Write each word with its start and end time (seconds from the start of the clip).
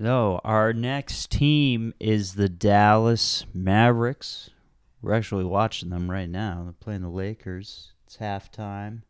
So 0.00 0.40
our 0.42 0.72
next 0.72 1.30
team 1.30 1.94
is 2.00 2.34
the 2.34 2.48
Dallas 2.48 3.46
Mavericks. 3.54 4.50
We're 5.00 5.14
actually 5.14 5.44
watching 5.44 5.90
them 5.90 6.10
right 6.10 6.28
now. 6.28 6.62
They're 6.64 6.72
playing 6.72 7.02
the 7.02 7.08
Lakers. 7.08 7.92
It's 8.06 8.16
halftime. 8.16 9.02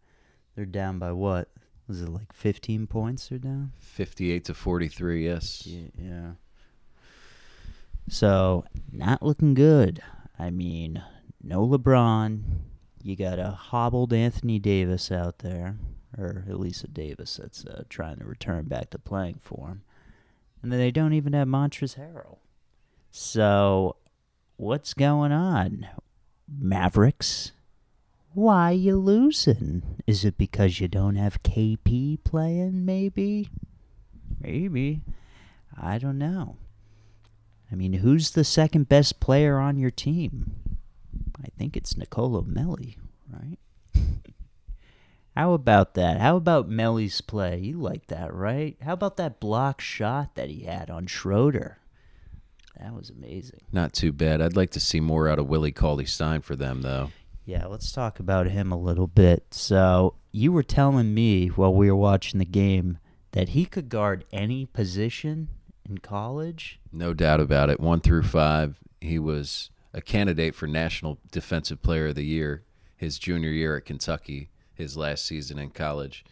They're 0.55 0.67
down 0.67 0.99
by 0.99 1.13
what? 1.13 1.49
Was 1.89 2.03
it 2.03 2.09
like 2.09 2.33
15 2.33 2.87
points 2.87 3.29
they're 3.29 3.39
down? 3.39 3.73
58 3.79 4.45
to 4.47 4.55
43, 4.55 5.25
yes. 5.25 5.67
Yeah. 5.67 5.89
yeah. 5.99 6.31
So, 8.09 8.65
not 8.93 9.23
looking 9.23 9.55
good. 9.55 10.03
I 10.39 10.51
mean, 10.51 11.03
no 11.43 11.67
LeBron. 11.67 12.43
You 13.03 13.17
got 13.17 13.39
a 13.39 13.51
hobbled 13.51 14.13
Anthony 14.13 14.59
Davis 14.59 15.11
out 15.11 15.39
there, 15.39 15.77
or 16.17 16.45
at 16.49 16.61
least 16.61 16.85
a 16.85 16.89
Davis 16.89 17.39
that's 17.41 17.65
uh, 17.65 17.85
trying 17.89 18.19
to 18.19 18.25
return 18.25 18.65
back 18.65 18.91
to 18.91 18.99
playing 18.99 19.41
for 19.43 19.69
him. 19.69 19.83
And 20.65 20.73
then 20.73 20.81
they 20.81 20.91
don't 20.91 21.13
even 21.13 21.35
have 21.35 21.47
Montrezl 21.47 21.99
Harrell. 21.99 22.39
So, 23.11 23.97
what's 24.57 24.95
going 24.95 25.31
on? 25.31 25.87
Mavericks? 26.49 27.53
Why 28.33 28.71
you 28.71 28.97
losing? 28.97 29.83
Is 30.07 30.25
it 30.25 30.39
because 30.39 30.81
you 30.81 30.89
don't 30.89 31.17
have 31.17 31.43
KP 31.43 32.25
playing, 32.25 32.87
maybe? 32.87 33.51
Maybe. 34.41 35.03
I 35.79 35.99
don't 35.99 36.17
know. 36.17 36.57
I 37.71 37.75
mean, 37.75 37.93
who's 37.93 38.31
the 38.31 38.43
second 38.43 38.89
best 38.89 39.21
player 39.21 39.59
on 39.59 39.77
your 39.77 39.91
team? 39.91 40.79
I 41.45 41.49
think 41.59 41.77
it's 41.77 41.95
Nicolo 41.95 42.41
Melli, 42.41 42.97
right? 43.31 43.59
How 45.37 45.53
about 45.53 45.95
that? 45.95 46.21
How 46.21 46.37
about 46.37 46.69
Melli's 46.69 47.21
play? 47.21 47.59
You 47.59 47.81
like 47.81 48.07
that, 48.07 48.33
right? 48.33 48.77
How 48.81 48.93
about 48.93 49.17
that 49.17 49.41
block 49.41 49.81
shot 49.81 50.37
that 50.37 50.49
he 50.49 50.65
had 50.65 50.91
on 50.91 51.07
Schroeder? 51.07 51.79
That 52.79 52.95
was 52.95 53.11
amazing. 53.11 53.63
Not 53.73 53.93
too 53.93 54.13
bad. 54.13 54.41
I'd 54.41 54.57
like 54.57 54.71
to 54.73 54.81
see 54.81 55.01
more 55.01 55.29
out 55.29 55.39
of 55.39 55.49
Willie 55.49 55.73
Cauley 55.73 56.07
Stein 56.07 56.41
for 56.41 56.55
them, 56.55 56.83
though. 56.83 57.11
Yeah, 57.45 57.67
let's 57.67 57.93
talk 57.93 58.21
about 58.21 58.47
him 58.47 58.73
a 58.73 58.79
little 58.79 59.07
bit. 59.07 59.53
So, 59.53 60.15
you 60.33 60.53
were 60.53 60.63
telling 60.63 61.15
me 61.15 61.49
while 61.49 61.75
we 61.75 61.91
were 61.91 61.97
watching 61.97 62.39
the 62.39 62.45
game 62.45 62.99
that 63.33 63.51
he 63.51 63.65
could 63.65 63.89
guard 63.89 64.25
any 64.33 64.67
position 64.67 65.49
in 65.89 65.99
college. 65.99 66.81
No 66.93 67.13
doubt 67.13 67.41
about 67.41 67.71
it. 67.71 67.81
One 67.81 68.01
through 68.01 68.23
five, 68.23 68.79
he 69.01 69.19
was 69.19 69.71
a 69.93 70.01
candidate 70.01 70.55
for 70.55 70.67
National 70.67 71.19
Defensive 71.31 71.83
Player 71.83 72.09
of 72.09 72.15
the 72.15 72.25
Year 72.25 72.65
his 72.97 73.19
junior 73.19 73.51
year 73.51 73.77
at 73.77 73.85
Kentucky, 73.85 74.49
his 74.75 74.97
last 74.97 75.25
season 75.27 75.59
in 75.59 75.71
college. 75.71 76.25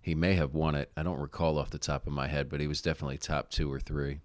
He 0.00 0.14
may 0.14 0.34
have 0.34 0.54
won 0.54 0.74
it. 0.74 0.90
I 0.96 1.02
don't 1.02 1.18
recall 1.20 1.58
off 1.58 1.70
the 1.70 1.78
top 1.78 2.06
of 2.06 2.12
my 2.12 2.28
head, 2.28 2.48
but 2.48 2.60
he 2.60 2.66
was 2.66 2.80
definitely 2.80 3.18
top 3.18 3.50
two 3.50 3.70
or 3.72 3.80
three. 3.80 4.20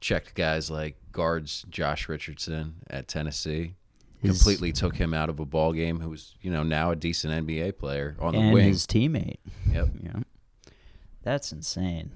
Checked 0.00 0.34
guys 0.34 0.70
like 0.70 0.96
guards 1.12 1.64
Josh 1.70 2.08
Richardson 2.08 2.76
at 2.90 3.06
Tennessee. 3.08 3.74
His- 4.18 4.38
completely 4.38 4.72
took 4.72 4.96
him 4.96 5.14
out 5.14 5.28
of 5.28 5.38
a 5.40 5.44
ball 5.44 5.72
game. 5.72 6.00
Who 6.00 6.10
was, 6.10 6.34
you 6.40 6.50
know, 6.50 6.62
now 6.62 6.90
a 6.90 6.96
decent 6.96 7.46
NBA 7.46 7.78
player 7.78 8.16
on 8.20 8.34
the 8.34 8.40
and 8.40 8.52
wing. 8.52 8.68
his 8.68 8.86
teammate. 8.86 9.38
Yep. 9.72 9.88
Yeah. 10.02 10.20
That's 11.22 11.52
insane. 11.52 12.10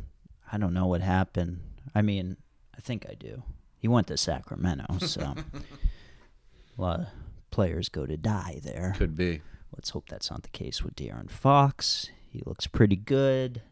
I 0.52 0.58
don't 0.58 0.74
know 0.74 0.86
what 0.86 1.00
happened. 1.00 1.60
I 1.94 2.02
mean, 2.02 2.36
I 2.76 2.80
think 2.80 3.06
I 3.08 3.14
do. 3.14 3.42
He 3.78 3.86
went 3.86 4.08
to 4.08 4.16
Sacramento, 4.16 4.98
so 5.06 5.20
a 6.78 6.82
lot 6.82 7.00
of 7.00 7.06
players 7.52 7.88
go 7.88 8.04
to 8.06 8.16
die 8.16 8.60
there. 8.64 8.94
Could 8.96 9.14
be. 9.16 9.42
Let's 9.76 9.90
hope 9.90 10.08
that's 10.08 10.30
not 10.30 10.42
the 10.42 10.48
case 10.48 10.82
with 10.82 10.96
De'Aaron 10.96 11.30
Fox. 11.30 12.10
He 12.30 12.42
looks 12.44 12.66
pretty 12.66 12.96
good. 12.96 13.62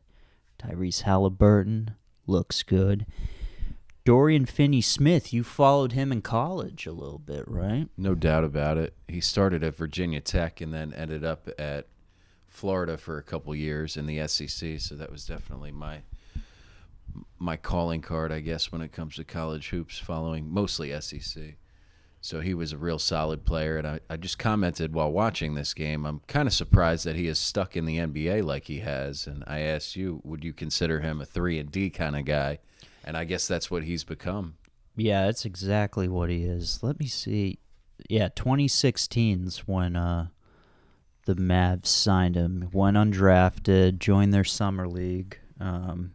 Tyrese 0.59 1.03
Halliburton 1.03 1.93
looks 2.27 2.63
good. 2.63 3.07
Dorian 4.05 4.45
Finney 4.45 4.83
Smith, 4.83 5.33
you 5.33 5.43
followed 5.43 5.93
him 5.93 6.13
in 6.13 6.21
college 6.21 6.87
a 6.87 6.93
little 6.93 7.19
bit, 7.19 7.49
right? 7.49 7.89
No 7.97 8.15
doubt 8.15 8.45
about 8.45 8.77
it. 8.77 8.95
He 9.09 9.21
started 9.21 9.65
at 9.65 9.77
Virginia 9.77 10.21
Tech 10.21 10.61
and 10.61 10.75
then 10.75 10.93
ended 10.93 11.25
up 11.25 11.49
at 11.59 11.87
Florida 12.47 12.99
for 12.99 13.17
a 13.17 13.23
couple 13.23 13.55
years 13.55 13.97
in 13.97 14.05
the 14.05 14.29
SEC. 14.29 14.79
So 14.79 14.95
that 14.95 15.11
was 15.11 15.27
definitely 15.27 15.73
my 15.73 16.03
my 17.39 17.57
calling 17.57 18.01
card, 18.01 18.33
I 18.33 18.41
guess, 18.41 18.73
when 18.73 18.81
it 18.81 18.93
comes 18.93 19.17
to 19.17 19.25
college 19.25 19.69
hoops, 19.71 19.99
following 19.99 20.53
mostly 20.53 20.99
SEC. 21.01 21.57
So 22.25 22.41
he 22.41 22.55
was 22.55 22.73
a 22.73 22.79
real 22.79 22.99
solid 22.99 23.45
player, 23.45 23.77
and 23.77 23.87
I, 23.87 24.01
I 24.09 24.17
just 24.17 24.39
commented 24.39 24.95
while 24.95 25.13
watching 25.13 25.53
this 25.53 25.75
game. 25.75 26.07
I'm 26.07 26.23
kind 26.27 26.49
of 26.49 26.55
surprised 26.55 27.05
that 27.05 27.17
he 27.17 27.27
is 27.27 27.39
stuck 27.39 27.77
in 27.77 27.85
the 27.85 27.99
NBA 27.99 28.43
like 28.43 28.65
he 28.65 28.79
has. 28.79 29.27
And 29.27 29.45
I 29.47 29.61
asked 29.61 29.95
you, 29.95 30.23
would 30.25 30.43
you 30.43 30.55
consider 30.55 31.01
him 31.01 31.21
a 31.21 31.27
three 31.27 31.59
and 31.59 31.71
D 31.71 31.91
kind 31.91 32.17
of 32.17 32.25
guy? 32.25 32.61
And 33.05 33.15
I 33.15 33.25
guess 33.25 33.47
that's 33.47 33.71
what 33.71 33.85
he's 33.85 34.05
become. 34.05 34.55
Yeah, 34.97 35.27
that's 35.27 35.45
exactly 35.45 36.09
what 36.09 36.31
he 36.31 36.45
is. 36.45 36.83
Let 36.83 36.99
me 36.99 37.09
see. 37.09 37.59
Yeah, 38.09 38.31
2016's 38.31 39.69
when 39.69 39.95
uh, 39.95 40.29
the 41.27 41.35
Mavs 41.35 41.89
signed 41.89 42.37
him. 42.37 42.71
Went 42.73 42.97
undrafted, 42.97 43.99
joined 43.99 44.33
their 44.33 44.45
summer 44.45 44.89
league. 44.89 45.39
Um, 45.61 46.13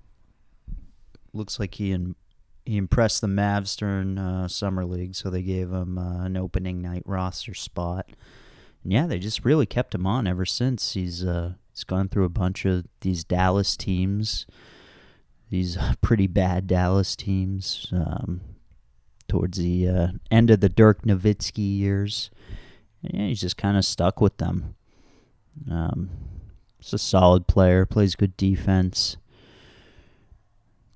looks 1.34 1.60
like 1.60 1.76
he 1.76 1.92
in, 1.92 2.16
he 2.70 2.78
impressed 2.78 3.22
the 3.22 3.28
Mavs 3.28 3.76
during 3.76 4.18
uh, 4.18 4.48
summer 4.48 4.86
league, 4.86 5.16
so 5.16 5.30
they 5.30 5.42
gave 5.42 5.72
him 5.72 5.98
uh, 5.98 6.26
an 6.26 6.38
opening 6.38 6.82
night 6.82 7.04
roster 7.06 7.54
spot. 7.54 8.08
And 8.84 8.94
yeah, 8.94 9.08
they 9.08 9.20
just 9.20 9.44
really 9.44 9.66
kept 9.66 9.96
him 9.96 10.06
on 10.06 10.28
ever 10.28 10.46
since. 10.46 10.94
He's 10.94 11.24
uh, 11.24 11.54
he's 11.72 11.84
gone 11.84 12.10
through 12.10 12.26
a 12.26 12.30
bunch 12.30 12.66
of 12.66 12.86
these 13.02 13.24
Dallas 13.24 13.76
teams, 13.76 14.46
these 15.50 15.78
pretty 16.02 16.28
bad 16.28 16.68
Dallas 16.68 17.16
teams. 17.16 17.88
Um, 17.92 18.42
towards 19.30 19.58
the 19.58 19.88
uh, 19.88 20.08
end 20.30 20.50
of 20.50 20.60
the 20.60 20.68
Dirk 20.68 21.04
Nowitzki 21.04 21.78
years. 21.78 22.30
And 23.04 23.14
yeah, 23.14 23.28
he's 23.28 23.40
just 23.40 23.56
kind 23.56 23.78
of 23.78 23.86
stuck 23.86 24.20
with 24.20 24.38
them. 24.38 24.76
Um, 25.72 26.10
he's 26.80 26.92
a 26.92 26.98
solid 26.98 27.48
player, 27.48 27.86
plays 27.86 28.16
good 28.16 28.36
defense. 28.36 29.16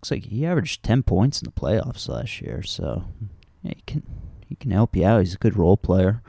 Looks 0.03 0.12
like 0.12 0.25
he 0.25 0.46
averaged 0.46 0.84
ten 0.84 1.02
points 1.02 1.41
in 1.41 1.46
the 1.46 1.52
playoffs 1.58 2.09
last 2.09 2.41
year, 2.41 2.62
so 2.62 3.06
yeah, 3.62 3.72
he 3.74 3.84
can 3.88 4.03
he 4.46 4.56
can 4.56 4.72
help 4.72 4.97
you 4.97 5.06
out. 5.06 5.19
He's 5.22 5.36
a 5.36 5.38
good 5.38 5.56
role 5.56 5.78
player. 5.78 6.22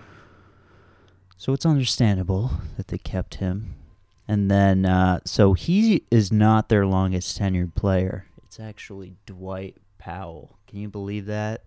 So 1.37 1.53
it's 1.53 1.67
understandable 1.67 2.53
that 2.77 2.87
they 2.87 2.99
kept 2.99 3.35
him. 3.35 3.75
And 4.29 4.49
then, 4.49 4.87
uh, 4.87 5.19
so 5.25 5.55
he 5.55 6.05
is 6.09 6.31
not 6.31 6.69
their 6.69 6.87
longest 6.87 7.37
tenured 7.37 7.75
player. 7.75 8.27
It's 8.45 8.61
actually 8.61 9.17
Dwight 9.27 9.79
Powell. 9.99 10.57
Can 10.69 10.79
you 10.79 10.89
believe 10.89 11.27
that? 11.27 11.65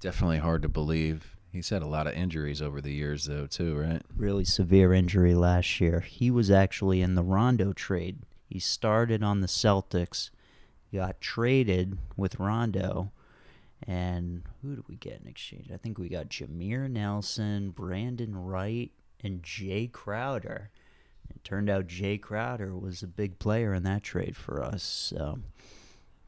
Definitely 0.00 0.38
hard 0.38 0.62
to 0.62 0.68
believe. 0.70 1.36
He's 1.52 1.68
had 1.68 1.82
a 1.82 1.86
lot 1.86 2.06
of 2.06 2.14
injuries 2.14 2.62
over 2.62 2.80
the 2.80 2.94
years, 2.94 3.26
though, 3.26 3.46
too, 3.46 3.76
right? 3.76 4.00
really 4.16 4.46
severe 4.46 4.94
injury 4.94 5.34
last 5.34 5.78
year. 5.78 6.00
He 6.00 6.30
was 6.30 6.50
actually 6.50 7.02
in 7.02 7.16
the 7.16 7.22
Rondo 7.22 7.74
trade. 7.74 8.20
He 8.48 8.58
started 8.58 9.22
on 9.22 9.42
the 9.42 9.46
Celtics, 9.46 10.30
got 10.94 11.20
traded 11.20 11.98
with 12.16 12.38
Rondo, 12.38 13.10
and 13.86 14.42
who 14.62 14.76
did 14.76 14.88
we 14.88 14.96
get 14.96 15.20
in 15.20 15.28
exchange? 15.28 15.70
I 15.72 15.76
think 15.76 15.98
we 15.98 16.08
got 16.08 16.28
Jameer 16.28 16.88
Nelson, 16.88 17.70
Brandan 17.70 18.36
Wright, 18.36 18.92
and 19.22 19.42
Jae 19.42 19.90
Crowder. 19.90 20.70
It 21.28 21.42
turned 21.42 21.68
out 21.68 21.88
Jae 21.88 22.20
Crowder 22.20 22.76
was 22.76 23.02
a 23.02 23.08
big 23.08 23.38
player 23.38 23.74
in 23.74 23.82
that 23.82 24.02
trade 24.02 24.36
for 24.36 24.62
us. 24.62 24.82
So 24.82 25.38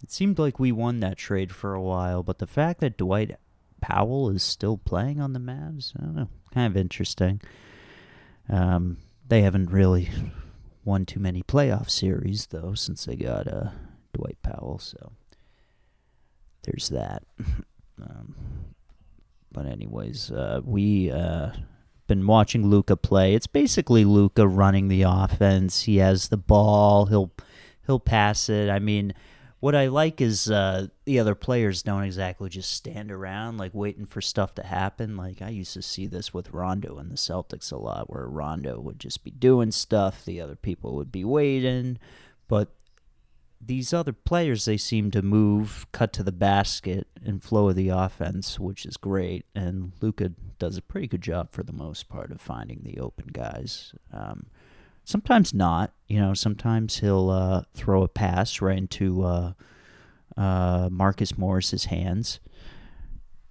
it 0.03 0.10
seemed 0.10 0.38
like 0.38 0.59
we 0.59 0.72
won 0.72 1.00
that 1.00 1.16
trade 1.16 1.53
for 1.53 1.75
a 1.75 1.82
while, 1.82 2.22
but 2.22 2.38
the 2.38 2.47
fact 2.47 2.81
that 2.81 2.97
Dwight 2.97 3.37
Powell 3.81 4.31
is 4.31 4.43
still 4.43 4.78
playing 4.78 5.21
on 5.21 5.32
the 5.32 5.38
Mavs, 5.38 5.93
I 5.97 6.05
don't 6.05 6.16
know, 6.16 6.28
kind 6.53 6.66
of 6.66 6.76
interesting. 6.76 7.41
Um, 8.49 8.99
they 9.28 9.43
haven't 9.43 9.71
really 9.71 10.09
won 10.84 11.05
too 11.05 11.21
many 11.21 11.43
playoff 11.43 11.91
series 11.91 12.47
though 12.47 12.72
since 12.75 13.05
they 13.05 13.17
got 13.17 13.49
uh, 13.49 13.70
Dwight 14.17 14.39
Powell. 14.43 14.79
So 14.79 15.13
there's 16.63 16.89
that. 16.91 17.23
um, 18.03 18.35
but 19.53 19.67
anyways, 19.67 20.31
uh, 20.31 20.61
we 20.65 21.11
uh, 21.11 21.51
been 22.07 22.27
watching 22.27 22.67
Luka 22.67 22.97
play. 22.97 23.35
It's 23.35 23.47
basically 23.47 24.05
Luka 24.05 24.47
running 24.47 24.89
the 24.89 25.03
offense. 25.03 25.83
He 25.83 25.99
has 25.99 26.29
the 26.29 26.37
ball. 26.37 27.07
He'll 27.07 27.33
he'll 27.87 28.01
pass 28.01 28.49
it. 28.49 28.69
I 28.69 28.79
mean, 28.79 29.15
what 29.61 29.75
I 29.75 29.87
like 29.87 30.21
is 30.21 30.51
uh, 30.51 30.89
the 31.05 31.19
other 31.19 31.35
players 31.35 31.83
don't 31.83 32.05
exactly 32.05 32.49
just 32.49 32.73
stand 32.73 33.11
around 33.11 33.59
like 33.59 33.73
waiting 33.75 34.07
for 34.07 34.21
stuff 34.21 34.55
to 34.57 34.63
happen. 34.63 35.17
Like 35.17 35.41
I 35.41 35.49
used 35.49 35.73
to 35.75 35.83
see 35.83 36.07
this 36.07 36.35
with 36.35 36.53
Rondo 36.53 36.99
and 36.99 37.11
the 37.11 37.17
Celtics 37.17 37.73
a 37.73 37.77
lot, 37.77 38.11
where 38.11 38.27
Rondo 38.27 38.79
would 38.81 38.99
just 38.99 39.25
be 39.25 39.31
doing 39.31 39.71
stuff, 39.71 40.25
the 40.25 40.41
other 40.41 40.57
people 40.57 40.97
would 40.97 41.11
be 41.11 41.25
waiting, 41.25 41.99
but 42.49 42.69
these 43.61 43.93
other 43.93 44.12
players 44.12 44.64
they 44.64 44.76
seem 44.76 45.11
to 45.11 45.23
move, 45.23 45.87
cut 45.93 46.12
to 46.14 46.23
the 46.23 46.32
basket, 46.32 47.06
and 47.25 47.43
flow 47.43 47.69
of 47.69 47.76
the 47.76 47.88
offense, 47.88 48.61
which 48.61 48.87
is 48.87 48.97
great. 48.97 49.47
And 49.55 49.93
Luka 50.00 50.32
does 50.58 50.76
a 50.76 50.82
pretty 50.82 51.06
good 51.06 51.23
job 51.23 51.53
for 51.53 51.62
the 51.62 51.73
most 51.73 52.08
part 52.08 52.31
of 52.31 52.41
finding 52.41 52.81
the 52.82 53.00
open 53.00 53.29
guys. 53.32 53.93
Um, 54.12 54.47
sometimes 55.05 55.53
not, 55.55 55.93
you 56.06 56.20
know. 56.20 56.35
Sometimes 56.35 56.99
he'll 56.99 57.31
uh, 57.31 57.62
throw 57.75 58.03
a 58.03 58.08
pass 58.08 58.61
right 58.61 58.79
into 58.79 59.23
uh, 59.25 59.53
uh, 60.37 60.88
Marcus 60.91 61.37
Morris's 61.37 61.87
hands. 61.87 62.41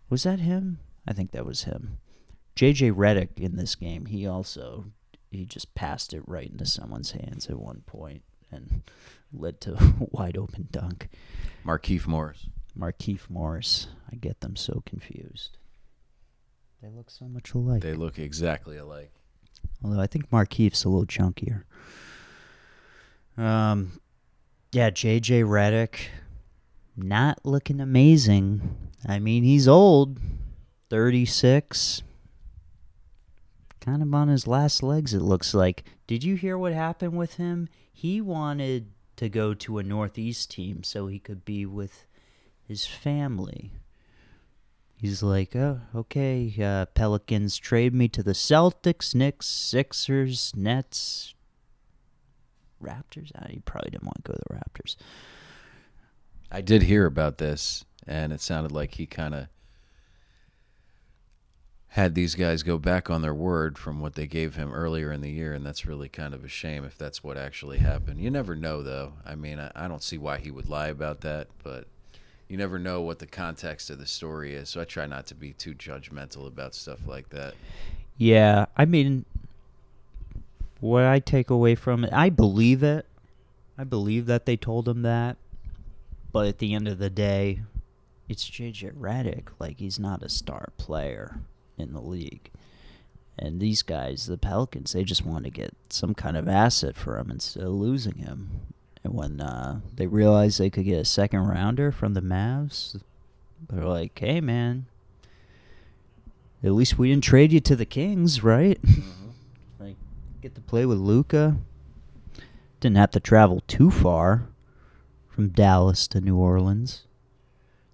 Was 0.10 0.24
that 0.24 0.40
him? 0.40 0.80
I 1.08 1.14
think 1.14 1.32
that 1.32 1.46
was 1.46 1.64
him. 1.64 1.98
JJ 2.56 2.94
Redick 2.94 3.38
in 3.38 3.58
this 3.58 3.76
game, 3.76 4.06
he 4.06 4.26
also 4.26 4.86
he 5.30 5.46
just 5.46 5.76
passed 5.76 6.14
it 6.14 6.24
right 6.26 6.50
into 6.50 6.66
someone's 6.66 7.12
hands 7.12 7.48
at 7.48 7.60
one 7.60 7.84
point 7.86 8.24
and 8.52 8.84
led 9.34 9.62
to 9.62 9.78
wide 10.12 10.38
open 10.38 10.68
dunk. 10.72 11.10
Markieff 11.66 12.08
Morris. 12.08 12.48
Markieff 12.78 13.30
Morris. 13.30 13.88
I 14.12 14.16
get 14.16 14.42
them 14.42 14.56
so 14.56 14.84
confused. 14.86 15.58
They 16.82 16.90
look 16.90 17.10
so 17.10 17.26
much 17.26 17.54
alike. 17.54 17.82
They 17.82 17.94
look 17.94 18.20
exactly 18.20 18.78
alike. 18.78 19.12
Although 19.84 20.02
I 20.02 20.08
think 20.08 20.30
Markieff's 20.30 20.84
a 20.84 20.90
little 20.90 21.06
chunkier. 21.06 21.64
Um, 23.38 24.00
yeah, 24.72 24.90
JJ 24.90 25.46
Redick, 25.46 26.08
not 26.96 27.40
looking 27.44 27.82
amazing. 27.82 28.78
I 29.08 29.20
mean, 29.20 29.44
he's 29.44 29.68
old, 29.68 30.20
thirty 30.90 31.26
six. 31.26 32.02
Kind 33.80 34.02
of 34.02 34.14
on 34.14 34.30
his 34.30 34.48
last 34.48 34.82
legs, 34.82 35.14
it 35.14 35.22
looks 35.22 35.54
like. 35.54 35.84
Did 36.08 36.24
you 36.24 36.36
hear 36.36 36.58
what 36.58 36.74
happened 36.74 37.18
with 37.18 37.36
him? 37.36 37.70
He 37.92 38.20
wanted 38.20 38.92
to 39.18 39.30
go 39.30 39.54
to 39.54 39.78
a 39.78 39.84
Northeast 39.84 40.52
team 40.52 40.84
so 40.84 41.08
he 41.08 41.20
could 41.20 41.46
be 41.46 41.66
with 41.66 42.06
his 42.68 42.86
family. 42.86 43.72
He's 44.98 45.22
like, 45.22 45.56
oh, 45.56 45.82
okay, 45.94 46.54
uh, 46.62 46.86
Pelicans 46.88 47.58
trade 47.58 47.94
me 47.94 48.08
to 48.10 48.24
the 48.24 48.32
Celtics, 48.34 49.14
Knicks, 49.14 49.48
Sixers, 49.48 50.54
Nets, 50.56 51.34
Raptors. 52.82 53.32
Ah, 53.36 53.48
he 53.50 53.60
probably 53.60 53.92
didn't 53.92 54.06
want 54.06 54.24
to 54.24 54.32
go 54.32 54.34
to 54.34 54.44
the 54.50 54.56
Raptors. 54.56 54.96
I 56.52 56.62
did 56.62 56.84
hear 56.84 57.06
about 57.06 57.38
this, 57.38 57.84
and 58.08 58.32
it 58.32 58.40
sounded 58.42 58.72
like 58.72 58.96
he 58.96 59.06
kind 59.06 59.36
of 59.36 59.48
had 61.96 62.14
these 62.14 62.36
guys 62.36 62.62
go 62.62 62.78
back 62.78 63.10
on 63.10 63.22
their 63.22 63.34
word 63.34 63.78
from 63.78 64.02
what 64.02 64.16
they 64.16 64.28
gave 64.28 64.56
him 64.56 64.74
earlier 64.74 65.14
in 65.14 65.22
the 65.22 65.32
year, 65.32 65.54
and 65.54 65.66
that's 65.66 65.86
really 65.86 66.10
kind 66.10 66.34
of 66.34 66.44
a 66.44 66.48
shame 66.50 66.84
if 66.84 66.98
that's 66.98 67.24
what 67.24 67.38
actually 67.38 67.78
happened. 67.78 68.20
You 68.20 68.30
never 68.30 68.54
know, 68.54 68.84
though. 68.84 69.14
I 69.26 69.36
mean, 69.36 69.60
I, 69.60 69.72
I 69.74 69.88
don't 69.88 70.04
see 70.04 70.18
why 70.18 70.40
he 70.40 70.52
would 70.52 70.68
lie 70.68 70.90
about 70.90 71.22
that, 71.22 71.48
but 71.64 71.88
you 72.50 72.58
never 72.58 72.78
know 72.78 73.00
what 73.00 73.20
the 73.20 73.26
context 73.26 73.90
of 73.90 73.98
the 73.98 74.06
story 74.06 74.56
is. 74.56 74.68
So 74.68 74.82
I 74.82 74.84
try 74.84 75.06
not 75.06 75.26
to 75.28 75.36
be 75.36 75.54
too 75.54 75.74
judgmental 75.74 76.46
about 76.46 76.76
stuff 76.76 77.08
like 77.08 77.30
that. 77.30 77.54
Yeah, 78.18 78.66
I 78.76 78.84
mean, 78.84 79.24
what 80.82 81.06
I 81.06 81.20
take 81.20 81.50
away 81.50 81.76
from 81.76 82.04
it, 82.04 82.12
I 82.12 82.30
believe 82.30 82.84
it. 82.84 83.06
I 83.78 83.86
believe 83.86 84.26
that 84.26 84.46
they 84.46 84.58
told 84.58 84.90
him 84.90 85.04
that, 85.04 85.38
but 86.34 86.46
at 86.46 86.58
the 86.58 86.74
end 86.74 86.90
of 86.90 86.98
the 86.98 87.10
day, 87.10 87.62
it's 88.28 88.50
JJ 88.50 88.96
Redick. 88.96 89.48
Like 89.60 89.80
he's 89.80 89.98
not 89.98 90.24
a 90.24 90.28
star 90.28 90.74
player 90.78 91.40
in 91.78 91.94
the 91.94 92.02
league. 92.02 92.52
And 93.38 93.60
these 93.60 93.82
guys, 93.82 94.28
the 94.28 94.38
Pelicans, 94.38 94.94
they 94.94 95.04
just 95.04 95.26
want 95.26 95.44
to 95.44 95.50
get 95.50 95.74
some 95.90 96.14
kind 96.14 96.38
of 96.38 96.48
asset 96.48 96.96
for 96.96 97.18
him 97.18 97.30
instead 97.30 97.64
of 97.64 97.74
losing 97.74 98.16
him. 98.16 98.50
And 99.04 99.14
when 99.14 99.42
uh, 99.42 99.82
they 99.94 100.08
realized 100.08 100.60
they 100.60 100.70
could 100.70 100.86
get 100.86 101.00
a 101.00 101.06
second 101.06 101.42
rounder 101.42 101.92
from 101.92 102.14
the 102.14 102.22
Mavs, 102.22 103.00
they're 103.70 103.84
like, 103.84 104.18
"Hey, 104.18 104.42
man, 104.42 104.88
at 106.64 106.72
least 106.72 106.98
we 106.98 107.10
didn't 107.10 107.24
trade 107.24 107.52
you 107.52 107.60
to 107.60 107.76
the 107.76 107.86
Kings, 107.86 108.44
right? 108.44 108.80
like, 109.80 109.98
get 110.42 110.56
to 110.56 110.62
play 110.62 110.86
with 110.86 110.98
Luka. 110.98 111.58
Didn't 112.80 112.98
have 112.98 113.12
to 113.12 113.20
travel 113.20 113.62
too 113.68 113.92
far 113.92 114.48
from 115.30 115.50
Dallas 115.50 116.08
to 116.08 116.22
New 116.22 116.38
Orleans. 116.38 117.04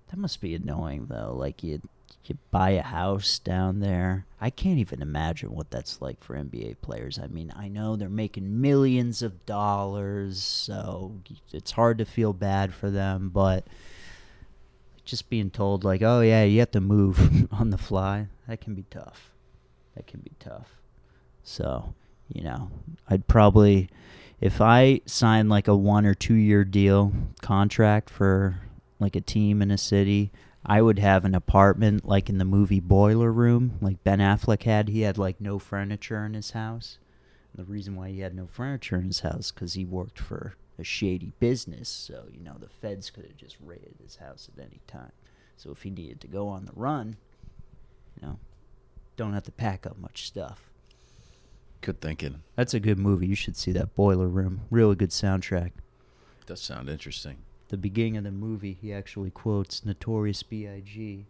That 0.09 0.17
must 0.17 0.39
be 0.39 0.55
annoying, 0.55 1.07
though. 1.09 1.33
Like 1.35 1.63
you, 1.63 1.81
you 2.29 2.37
buy 2.51 2.71
a 2.71 2.81
house 2.81 3.39
down 3.39 3.79
there. 3.79 4.25
I 4.39 4.49
can't 4.49 4.79
even 4.79 5.01
imagine 5.01 5.51
what 5.53 5.71
that's 5.71 6.01
like 6.01 6.23
for 6.23 6.35
NBA 6.35 6.81
players. 6.81 7.19
I 7.19 7.27
mean, 7.27 7.53
I 7.55 7.67
know 7.67 7.95
they're 7.95 8.09
making 8.09 8.61
millions 8.61 9.21
of 9.21 9.45
dollars, 9.45 10.41
so 10.41 11.19
it's 11.51 11.71
hard 11.71 11.97
to 11.97 12.05
feel 12.05 12.33
bad 12.33 12.73
for 12.73 12.89
them, 12.89 13.29
but 13.33 13.65
just 15.05 15.29
being 15.29 15.49
told 15.49 15.83
like, 15.83 16.01
"Oh 16.01 16.21
yeah, 16.21 16.43
you 16.43 16.59
have 16.59 16.71
to 16.71 16.81
move 16.81 17.47
on 17.51 17.69
the 17.69 17.77
fly," 17.77 18.27
that 18.47 18.61
can 18.61 18.75
be 18.75 18.85
tough. 18.89 19.31
That 19.95 20.07
can 20.07 20.21
be 20.21 20.31
tough. 20.39 20.77
So, 21.43 21.93
you 22.29 22.43
know, 22.43 22.71
I'd 23.09 23.27
probably 23.27 23.89
if 24.39 24.59
I 24.61 25.01
sign 25.05 25.49
like 25.49 25.67
a 25.67 25.75
1 25.75 26.05
or 26.05 26.13
2 26.15 26.33
year 26.33 26.63
deal 26.63 27.11
contract 27.41 28.09
for 28.09 28.59
like 28.99 29.15
a 29.15 29.21
team 29.21 29.61
in 29.61 29.71
a 29.71 29.77
city, 29.77 30.31
I 30.65 30.81
would 30.81 30.99
have 30.99 31.25
an 31.25 31.35
apartment 31.35 32.05
like 32.05 32.29
in 32.29 32.37
the 32.37 32.45
movie 32.45 32.79
Boiler 32.79 33.31
Room, 33.31 33.77
like 33.81 34.03
Ben 34.03 34.19
Affleck 34.19 34.63
had. 34.63 34.89
He 34.89 35.01
had 35.01 35.17
like 35.17 35.41
no 35.41 35.57
furniture 35.59 36.23
in 36.25 36.33
his 36.33 36.51
house. 36.51 36.99
And 37.51 37.65
the 37.65 37.71
reason 37.71 37.95
why 37.95 38.09
he 38.09 38.19
had 38.19 38.35
no 38.35 38.47
furniture 38.47 38.97
in 38.97 39.07
his 39.07 39.21
house 39.21 39.51
because 39.51 39.73
he 39.73 39.85
worked 39.85 40.19
for 40.19 40.55
a 40.77 40.83
shady 40.83 41.33
business. 41.39 41.89
So 41.89 42.25
you 42.31 42.43
know 42.43 42.55
the 42.59 42.69
feds 42.69 43.09
could 43.09 43.25
have 43.25 43.37
just 43.37 43.57
raided 43.59 43.95
his 44.01 44.17
house 44.17 44.49
at 44.55 44.63
any 44.63 44.81
time. 44.87 45.11
So 45.57 45.71
if 45.71 45.81
he 45.81 45.89
needed 45.89 46.21
to 46.21 46.27
go 46.27 46.47
on 46.47 46.65
the 46.65 46.73
run, 46.75 47.17
you 48.19 48.27
know, 48.27 48.39
don't 49.15 49.33
have 49.33 49.43
to 49.43 49.51
pack 49.51 49.85
up 49.85 49.97
much 49.97 50.27
stuff. 50.27 50.69
Good 51.81 52.01
thinking. 52.01 52.43
That's 52.55 52.75
a 52.75 52.79
good 52.79 52.99
movie. 52.99 53.27
You 53.27 53.35
should 53.35 53.57
see 53.57 53.71
that 53.71 53.95
Boiler 53.95 54.27
Room. 54.27 54.61
Really 54.69 54.95
good 54.95 55.09
soundtrack. 55.09 55.71
Does 56.45 56.61
sound 56.61 56.89
interesting. 56.89 57.37
The 57.71 57.77
beginning 57.77 58.17
of 58.17 58.25
the 58.25 58.31
movie, 58.31 58.77
he 58.81 58.91
actually 58.91 59.31
quotes 59.31 59.85
Notorious 59.85 60.43
B.I.G. 60.43 61.25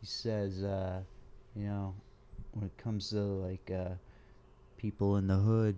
He 0.00 0.06
says, 0.06 0.62
uh, 0.62 1.00
you 1.56 1.64
know, 1.64 1.94
when 2.52 2.66
it 2.66 2.76
comes 2.78 3.10
to 3.10 3.16
like 3.18 3.68
uh, 3.68 3.94
people 4.76 5.16
in 5.16 5.26
the 5.26 5.34
hood, 5.34 5.76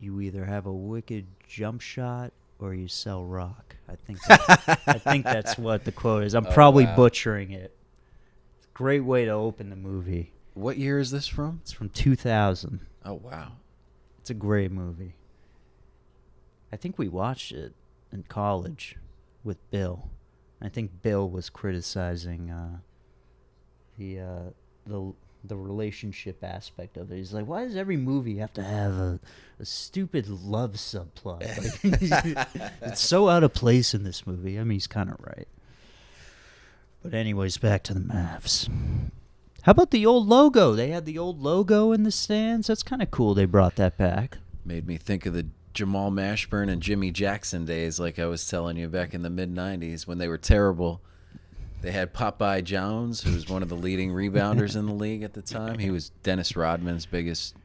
you 0.00 0.22
either 0.22 0.46
have 0.46 0.64
a 0.64 0.72
wicked 0.72 1.26
jump 1.46 1.82
shot 1.82 2.32
or 2.60 2.72
you 2.72 2.88
sell 2.88 3.26
rock. 3.26 3.76
I 3.90 3.94
think 3.94 4.18
I 4.86 4.94
think 4.98 5.26
that's 5.26 5.58
what 5.58 5.84
the 5.84 5.92
quote 5.92 6.24
is. 6.24 6.34
I'm 6.34 6.46
Oh, 6.52 6.52
probably 6.52 6.86
wow. 6.86 6.96
butchering 6.96 7.50
it. 7.50 7.76
It's 8.56 8.66
a 8.66 8.72
great 8.72 9.00
way 9.04 9.26
to 9.26 9.32
open 9.32 9.68
the 9.68 9.76
movie. 9.76 10.32
What 10.54 10.78
year 10.78 10.98
is 10.98 11.10
this 11.10 11.28
from? 11.28 11.60
It's 11.62 11.72
from 11.72 11.90
2000. 11.90 12.80
Oh 13.04 13.14
wow. 13.22 13.52
It's 14.20 14.30
a 14.30 14.34
great 14.34 14.72
movie. 14.72 15.14
I 16.72 16.76
think 16.78 16.98
we 16.98 17.08
watched 17.08 17.52
it 17.52 17.74
in 18.10 18.22
college 18.22 18.96
with 19.44 19.70
Bill. 19.70 20.10
I 20.60 20.68
think 20.68 21.02
Bill 21.02 21.28
was 21.28 21.50
criticizing 21.50 22.50
uh, 22.50 22.78
the 23.98 24.20
uh, 24.20 24.50
the 24.86 25.12
the 25.44 25.56
relationship 25.56 26.42
aspect 26.44 26.96
of 26.96 27.10
it. 27.10 27.16
He's 27.16 27.32
like, 27.32 27.46
why 27.46 27.64
does 27.64 27.76
every 27.76 27.96
movie 27.96 28.38
have 28.38 28.52
to 28.54 28.62
have 28.62 28.92
a, 28.92 29.20
a 29.58 29.64
stupid 29.64 30.28
love 30.28 30.72
subplot? 30.74 31.42
Like, 31.82 32.70
it's 32.82 33.00
so 33.00 33.28
out 33.28 33.42
of 33.42 33.52
place 33.52 33.92
in 33.94 34.04
this 34.04 34.26
movie. 34.26 34.58
I 34.58 34.62
mean, 34.62 34.76
he's 34.76 34.86
kind 34.86 35.10
of 35.10 35.16
right. 35.20 35.48
But 37.02 37.14
anyways, 37.14 37.58
back 37.58 37.82
to 37.84 37.94
the 37.94 38.00
Mavs. 38.00 38.68
How 39.62 39.72
about 39.72 39.90
the 39.90 40.06
old 40.06 40.28
logo? 40.28 40.72
They 40.74 40.90
had 40.90 41.06
the 41.06 41.18
old 41.18 41.40
logo 41.40 41.92
in 41.92 42.04
the 42.04 42.10
stands. 42.12 42.68
That's 42.68 42.82
kind 42.82 43.02
of 43.02 43.10
cool. 43.10 43.34
They 43.34 43.44
brought 43.44 43.76
that 43.76 43.96
back. 43.96 44.38
Made 44.64 44.86
me 44.86 44.96
think 44.96 45.26
of 45.26 45.34
the 45.34 45.46
Jamal 45.72 46.10
Mashburn 46.10 46.70
and 46.70 46.82
Jimmy 46.82 47.10
Jackson 47.10 47.64
days, 47.64 47.98
like 47.98 48.18
I 48.18 48.26
was 48.26 48.46
telling 48.46 48.76
you 48.76 48.88
back 48.88 49.14
in 49.14 49.22
the 49.22 49.30
mid 49.30 49.54
'90s 49.54 50.06
when 50.06 50.18
they 50.18 50.28
were 50.28 50.38
terrible. 50.38 51.00
They 51.80 51.90
had 51.90 52.14
Popeye 52.14 52.62
Jones, 52.62 53.22
who 53.22 53.32
was 53.34 53.48
one 53.48 53.62
of 53.62 53.68
the 53.68 53.74
leading 53.74 54.10
rebounders 54.10 54.76
in 54.76 54.86
the 54.86 54.94
league 54.94 55.24
at 55.24 55.32
the 55.32 55.42
time. 55.42 55.78
He 55.78 55.90
was 55.90 56.10
Dennis 56.22 56.54
Rodman's 56.54 57.06
biggest 57.06 57.56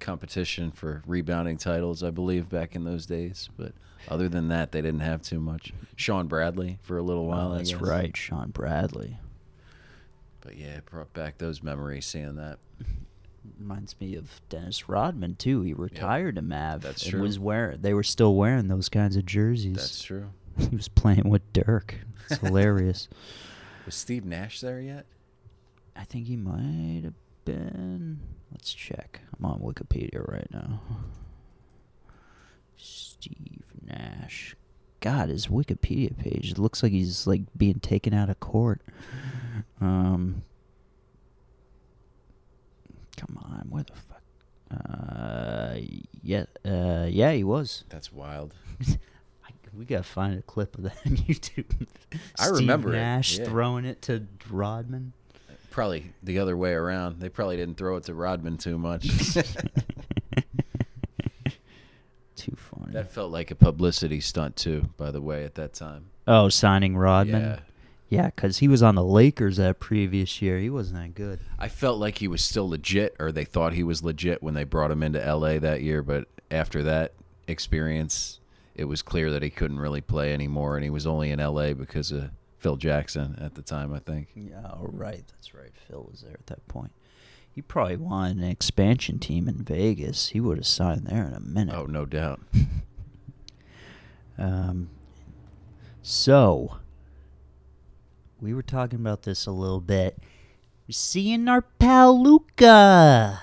competition 0.00 0.70
for 0.70 1.02
rebounding 1.06 1.56
titles, 1.56 2.02
I 2.02 2.10
believe, 2.10 2.50
back 2.50 2.74
in 2.74 2.84
those 2.84 3.06
days. 3.06 3.48
But 3.56 3.72
other 4.08 4.28
than 4.28 4.48
that, 4.48 4.72
they 4.72 4.82
didn't 4.82 5.00
have 5.00 5.22
too 5.22 5.40
much. 5.40 5.72
Shawn 5.96 6.26
Bradley 6.26 6.78
for 6.82 6.98
a 6.98 7.02
little 7.02 7.24
while. 7.26 7.52
Oh, 7.52 7.56
that's 7.56 7.74
right, 7.74 8.14
Shawn 8.14 8.50
Bradley. 8.50 9.16
But 10.42 10.58
yeah, 10.58 10.76
it 10.76 10.84
brought 10.84 11.14
back 11.14 11.38
those 11.38 11.62
memories 11.62 12.04
seeing 12.04 12.36
that. 12.36 12.58
Reminds 13.58 13.98
me 14.00 14.14
of 14.16 14.40
Dennis 14.48 14.88
Rodman 14.88 15.36
too. 15.36 15.62
He 15.62 15.74
retired 15.74 16.36
to 16.36 16.42
Mav 16.42 16.82
That's 16.82 17.02
and 17.02 17.12
true. 17.12 17.22
was 17.22 17.38
wearing. 17.38 17.80
They 17.80 17.94
were 17.94 18.02
still 18.02 18.34
wearing 18.34 18.68
those 18.68 18.88
kinds 18.88 19.16
of 19.16 19.26
jerseys. 19.26 19.76
That's 19.76 20.02
true. 20.02 20.26
He 20.70 20.76
was 20.76 20.86
playing 20.86 21.28
with 21.28 21.52
Dirk. 21.52 21.96
It's 22.30 22.40
hilarious. 22.40 23.08
Was 23.86 23.96
Steve 23.96 24.24
Nash 24.24 24.60
there 24.60 24.80
yet? 24.80 25.04
I 25.96 26.04
think 26.04 26.26
he 26.26 26.36
might 26.36 27.00
have 27.02 27.14
been. 27.44 28.20
Let's 28.52 28.72
check. 28.72 29.20
I'm 29.36 29.44
on 29.44 29.58
Wikipedia 29.58 30.26
right 30.30 30.46
now. 30.52 30.80
Steve 32.76 33.64
Nash. 33.84 34.54
God, 35.00 35.28
his 35.28 35.48
Wikipedia 35.48 36.16
page 36.16 36.52
it 36.52 36.58
looks 36.58 36.82
like 36.82 36.92
he's 36.92 37.26
like 37.26 37.42
being 37.56 37.80
taken 37.80 38.14
out 38.14 38.30
of 38.30 38.40
court. 38.40 38.80
Um, 39.80 40.42
come 43.14 43.38
on, 43.42 43.66
where 43.70 43.84
the 43.84 43.92
fuck? 43.94 44.22
Uh, 44.70 45.76
yeah, 46.22 46.44
uh, 46.64 47.06
yeah, 47.08 47.32
he 47.32 47.44
was. 47.44 47.84
That's 47.90 48.12
wild. 48.12 48.54
I, 48.80 49.50
we 49.76 49.84
gotta 49.84 50.02
find 50.02 50.38
a 50.38 50.42
clip 50.42 50.76
of 50.76 50.84
that 50.84 50.96
on 51.06 51.16
YouTube. 51.16 51.86
I 52.38 52.44
Steve 52.46 52.56
remember 52.56 52.90
it, 52.90 52.96
Nash 52.96 53.38
yeah. 53.38 53.44
throwing 53.44 53.84
it 53.84 54.02
to 54.02 54.26
Rodman. 54.50 55.12
Probably 55.70 56.12
the 56.22 56.38
other 56.38 56.56
way 56.56 56.72
around. 56.72 57.20
They 57.20 57.28
probably 57.28 57.56
didn't 57.56 57.76
throw 57.76 57.96
it 57.96 58.04
to 58.04 58.14
Rodman 58.14 58.58
too 58.58 58.78
much. 58.78 59.08
Too 62.36 62.56
funny. 62.56 62.92
that 62.92 63.10
felt 63.10 63.30
like 63.32 63.50
a 63.50 63.54
publicity 63.54 64.20
stunt 64.20 64.56
too, 64.56 64.90
by 64.98 65.10
the 65.10 65.20
way, 65.20 65.44
at 65.44 65.54
that 65.54 65.72
time. 65.72 66.06
oh, 66.26 66.48
signing 66.50 66.94
Rodman. 66.96 67.42
Yeah. 67.42 67.58
Yeah, 68.14 68.26
because 68.26 68.58
he 68.58 68.68
was 68.68 68.82
on 68.82 68.94
the 68.94 69.04
Lakers 69.04 69.56
that 69.56 69.80
previous 69.80 70.40
year. 70.40 70.58
He 70.58 70.70
wasn't 70.70 71.00
that 71.00 71.14
good. 71.14 71.40
I 71.58 71.68
felt 71.68 71.98
like 71.98 72.18
he 72.18 72.28
was 72.28 72.44
still 72.44 72.68
legit, 72.68 73.16
or 73.18 73.32
they 73.32 73.44
thought 73.44 73.72
he 73.72 73.82
was 73.82 74.02
legit 74.02 74.42
when 74.42 74.54
they 74.54 74.64
brought 74.64 74.90
him 74.90 75.02
into 75.02 75.18
LA 75.18 75.58
that 75.58 75.82
year. 75.82 76.02
But 76.02 76.28
after 76.50 76.82
that 76.84 77.14
experience, 77.48 78.40
it 78.74 78.84
was 78.84 79.02
clear 79.02 79.30
that 79.30 79.42
he 79.42 79.50
couldn't 79.50 79.80
really 79.80 80.00
play 80.00 80.32
anymore, 80.32 80.76
and 80.76 80.84
he 80.84 80.90
was 80.90 81.06
only 81.06 81.30
in 81.30 81.38
LA 81.38 81.72
because 81.74 82.10
of 82.12 82.30
Phil 82.58 82.76
Jackson 82.76 83.38
at 83.40 83.54
the 83.54 83.62
time, 83.62 83.92
I 83.92 83.98
think. 83.98 84.28
Yeah, 84.34 84.62
oh, 84.64 84.88
right. 84.92 85.24
That's 85.32 85.54
right. 85.54 85.72
Phil 85.88 86.08
was 86.10 86.22
there 86.22 86.34
at 86.34 86.46
that 86.46 86.66
point. 86.68 86.92
He 87.50 87.62
probably 87.62 87.96
wanted 87.96 88.38
an 88.38 88.44
expansion 88.44 89.18
team 89.18 89.48
in 89.48 89.62
Vegas. 89.62 90.30
He 90.30 90.40
would 90.40 90.58
have 90.58 90.66
signed 90.66 91.06
there 91.06 91.24
in 91.26 91.34
a 91.34 91.40
minute. 91.40 91.74
Oh, 91.74 91.86
no 91.86 92.04
doubt. 92.04 92.40
Um, 94.36 94.90
so, 96.02 96.78
we 98.44 98.52
were 98.52 98.62
talking 98.62 99.00
about 99.00 99.22
this 99.22 99.46
a 99.46 99.50
little 99.50 99.80
bit. 99.80 100.18
We're 100.86 100.92
seeing 100.92 101.48
our 101.48 101.62
pal 101.62 102.22
Luka 102.22 103.40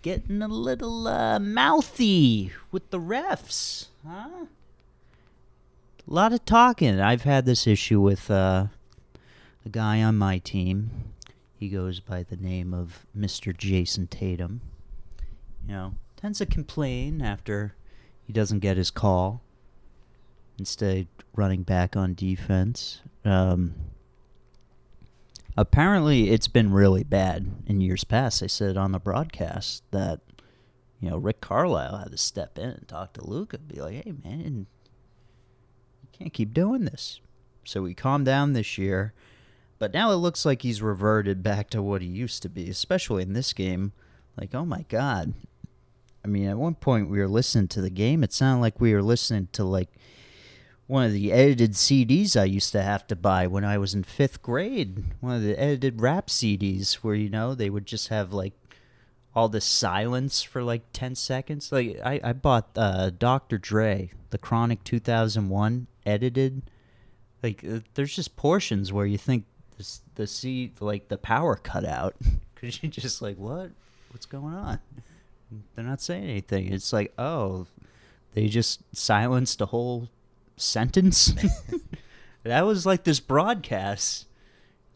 getting 0.00 0.40
a 0.40 0.48
little 0.48 1.06
uh, 1.06 1.38
mouthy 1.38 2.50
with 2.72 2.90
the 2.90 2.98
refs, 2.98 3.88
huh? 4.06 4.46
A 6.06 6.12
lot 6.12 6.32
of 6.32 6.46
talking. 6.46 7.00
I've 7.00 7.24
had 7.24 7.44
this 7.44 7.66
issue 7.66 8.00
with 8.00 8.30
uh, 8.30 8.68
a 9.64 9.68
guy 9.68 10.02
on 10.02 10.16
my 10.16 10.38
team. 10.38 10.90
He 11.58 11.68
goes 11.68 12.00
by 12.00 12.22
the 12.22 12.36
name 12.36 12.72
of 12.72 13.04
Mr. 13.16 13.54
Jayson 13.54 14.08
Tatum. 14.08 14.62
You 15.68 15.74
know, 15.74 15.94
tends 16.16 16.38
to 16.38 16.46
complain 16.46 17.20
after 17.20 17.74
he 18.26 18.32
doesn't 18.32 18.60
get 18.60 18.78
his 18.78 18.90
call 18.90 19.42
instead 20.58 21.08
running 21.34 21.62
back 21.62 21.94
on 21.94 22.14
defense. 22.14 23.02
Um, 23.22 23.74
apparently, 25.56 26.30
it's 26.30 26.48
been 26.48 26.72
really 26.72 27.04
bad 27.04 27.50
in 27.66 27.80
years 27.80 28.04
past. 28.04 28.40
They 28.40 28.48
said 28.48 28.76
on 28.76 28.92
the 28.92 28.98
broadcast 28.98 29.82
that 29.90 30.20
you 31.00 31.10
know 31.10 31.16
Rick 31.16 31.40
Carlisle 31.40 31.98
had 31.98 32.10
to 32.10 32.18
step 32.18 32.58
in 32.58 32.70
and 32.70 32.88
talk 32.88 33.12
to 33.14 33.26
Luka, 33.26 33.58
be 33.58 33.80
like, 33.80 34.04
"Hey, 34.04 34.14
man, 34.24 34.66
you 36.02 36.08
can't 36.12 36.32
keep 36.32 36.54
doing 36.54 36.84
this." 36.84 37.20
So 37.64 37.84
he 37.84 37.94
calmed 37.94 38.26
down 38.26 38.52
this 38.52 38.78
year, 38.78 39.14
but 39.78 39.94
now 39.94 40.10
it 40.10 40.16
looks 40.16 40.44
like 40.44 40.62
he's 40.62 40.82
reverted 40.82 41.42
back 41.42 41.70
to 41.70 41.82
what 41.82 42.02
he 42.02 42.08
used 42.08 42.42
to 42.42 42.48
be, 42.48 42.68
especially 42.68 43.22
in 43.22 43.32
this 43.32 43.52
game. 43.52 43.92
Like, 44.36 44.54
oh 44.54 44.64
my 44.64 44.84
god. 44.88 45.34
I 46.24 46.26
mean, 46.26 46.48
at 46.48 46.56
one 46.56 46.74
point 46.74 47.10
we 47.10 47.18
were 47.18 47.28
listening 47.28 47.68
to 47.68 47.82
the 47.82 47.90
game. 47.90 48.24
It 48.24 48.32
sounded 48.32 48.62
like 48.62 48.80
we 48.80 48.94
were 48.94 49.02
listening 49.02 49.48
to 49.52 49.64
like 49.64 49.90
one 50.86 51.04
of 51.04 51.12
the 51.12 51.32
edited 51.32 51.72
CDs 51.72 52.38
I 52.38 52.44
used 52.44 52.72
to 52.72 52.82
have 52.82 53.06
to 53.06 53.16
buy 53.16 53.46
when 53.46 53.64
I 53.64 53.78
was 53.78 53.94
in 53.94 54.04
fifth 54.04 54.42
grade. 54.42 55.04
One 55.20 55.36
of 55.36 55.42
the 55.42 55.58
edited 55.58 56.00
rap 56.00 56.26
CDs 56.26 56.94
where 56.94 57.14
you 57.14 57.30
know 57.30 57.54
they 57.54 57.70
would 57.70 57.86
just 57.86 58.08
have 58.08 58.32
like 58.32 58.52
all 59.34 59.48
this 59.48 59.64
silence 59.64 60.42
for 60.42 60.62
like 60.62 60.82
ten 60.92 61.14
seconds. 61.14 61.72
Like 61.72 61.98
I, 62.04 62.20
I 62.22 62.32
bought 62.34 62.70
uh, 62.76 63.10
Dr. 63.10 63.56
Dre, 63.58 64.10
the 64.30 64.38
Chronic 64.38 64.84
2001 64.84 65.86
edited. 66.04 66.62
Like 67.42 67.64
uh, 67.64 67.80
there's 67.94 68.14
just 68.14 68.36
portions 68.36 68.92
where 68.92 69.06
you 69.06 69.18
think 69.18 69.44
this, 69.78 70.02
the 70.16 70.26
C 70.26 70.72
like 70.80 71.08
the 71.08 71.18
power 71.18 71.56
cut 71.56 71.86
out 71.86 72.14
because 72.54 72.82
you're 72.82 72.90
just 72.90 73.22
like 73.22 73.38
what 73.38 73.70
what's 74.10 74.26
going 74.26 74.54
on. 74.54 74.80
They're 75.74 75.84
not 75.84 76.02
saying 76.02 76.24
anything. 76.24 76.72
It's 76.72 76.92
like 76.92 77.14
oh 77.18 77.66
they 78.34 78.48
just 78.48 78.82
silenced 78.94 79.60
a 79.62 79.66
whole 79.66 80.08
sentence. 80.56 81.34
that 82.42 82.66
was 82.66 82.86
like 82.86 83.04
this 83.04 83.20
broadcast. 83.20 84.26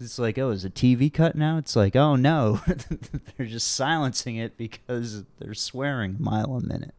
It's 0.00 0.19
like, 0.19 0.38
oh, 0.38 0.50
is 0.50 0.65
a 0.65 0.71
TV 0.71 1.12
cut 1.12 1.35
now? 1.35 1.59
It's 1.59 1.75
like, 1.75 1.97
oh 1.97 2.15
no, 2.15 2.61
they're 3.37 3.47
just 3.47 3.75
silencing 3.75 4.37
it 4.37 4.57
because 4.57 5.25
they're 5.38 5.55
swearing 5.55 6.17
a 6.19 6.23
mile 6.23 6.57
a 6.57 6.61
minute. 6.61 6.95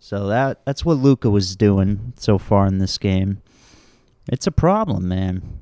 So 0.00 0.26
that 0.26 0.64
that's 0.66 0.84
what 0.84 0.98
Luka 0.98 1.30
was 1.30 1.56
doing 1.56 2.12
so 2.16 2.36
far 2.36 2.66
in 2.66 2.78
this 2.78 2.98
game. 2.98 3.40
It's 4.30 4.46
a 4.46 4.52
problem, 4.52 5.08
man. 5.08 5.60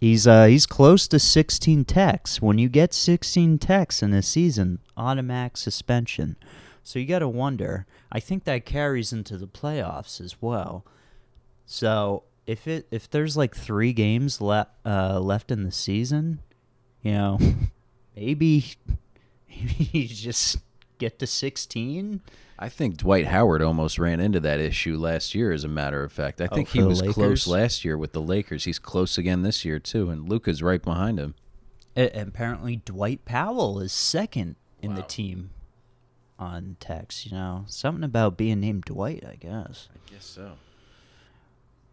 He's 0.00 0.26
uh 0.26 0.46
he's 0.46 0.66
close 0.66 1.08
to 1.08 1.18
16 1.18 1.84
techs. 1.86 2.42
When 2.42 2.58
you 2.58 2.68
get 2.68 2.92
16 2.92 3.58
techs 3.58 4.02
in 4.02 4.12
a 4.12 4.22
season, 4.22 4.80
automatic 4.96 5.56
suspension. 5.56 6.36
So 6.82 6.98
you 6.98 7.06
got 7.06 7.20
to 7.20 7.28
wonder. 7.28 7.86
I 8.10 8.18
think 8.20 8.44
that 8.44 8.64
carries 8.64 9.12
into 9.12 9.36
the 9.38 9.46
playoffs 9.46 10.20
as 10.20 10.40
well. 10.42 10.84
So 11.66 12.24
if 12.46 12.66
it 12.66 12.86
if 12.90 13.08
there's 13.08 13.36
like 13.36 13.54
three 13.54 13.92
games 13.92 14.40
left 14.40 14.70
uh, 14.84 15.20
left 15.20 15.50
in 15.50 15.62
the 15.64 15.70
season, 15.72 16.40
you 17.02 17.12
know, 17.12 17.38
maybe 18.16 18.64
maybe 19.48 19.88
you 19.92 20.08
just 20.08 20.58
get 20.98 21.18
to 21.20 21.26
16. 21.26 22.20
I 22.58 22.68
think 22.68 22.96
Dwight 22.98 23.26
Howard 23.26 23.60
almost 23.62 23.98
ran 23.98 24.20
into 24.20 24.38
that 24.40 24.60
issue 24.60 24.96
last 24.96 25.34
year. 25.34 25.50
As 25.52 25.64
a 25.64 25.68
matter 25.68 26.04
of 26.04 26.12
fact, 26.12 26.40
I 26.40 26.48
Oh, 26.50 26.54
think 26.54 26.68
he 26.68 26.82
was 26.82 27.00
Lakers? 27.00 27.14
close 27.14 27.46
last 27.48 27.84
year 27.84 27.98
with 27.98 28.12
the 28.12 28.20
Lakers. 28.20 28.64
He's 28.64 28.78
close 28.78 29.18
again 29.18 29.42
this 29.42 29.64
year 29.64 29.78
too, 29.80 30.10
and 30.10 30.28
Luka's 30.28 30.62
right 30.62 30.80
behind 30.82 31.18
him. 31.18 31.34
A- 31.96 32.10
apparently, 32.20 32.76
Dwight 32.76 33.24
Powell 33.24 33.80
is 33.80 33.92
second 33.92 34.56
in 34.80 34.94
the 34.94 35.02
team 35.02 35.50
on 36.38 36.76
techs. 36.80 37.26
You 37.26 37.32
know, 37.32 37.64
something 37.66 38.04
about 38.04 38.36
being 38.36 38.60
named 38.60 38.84
Dwight. 38.84 39.24
I 39.26 39.36
guess. 39.36 39.88
I 39.94 40.12
guess 40.12 40.24
so. 40.24 40.52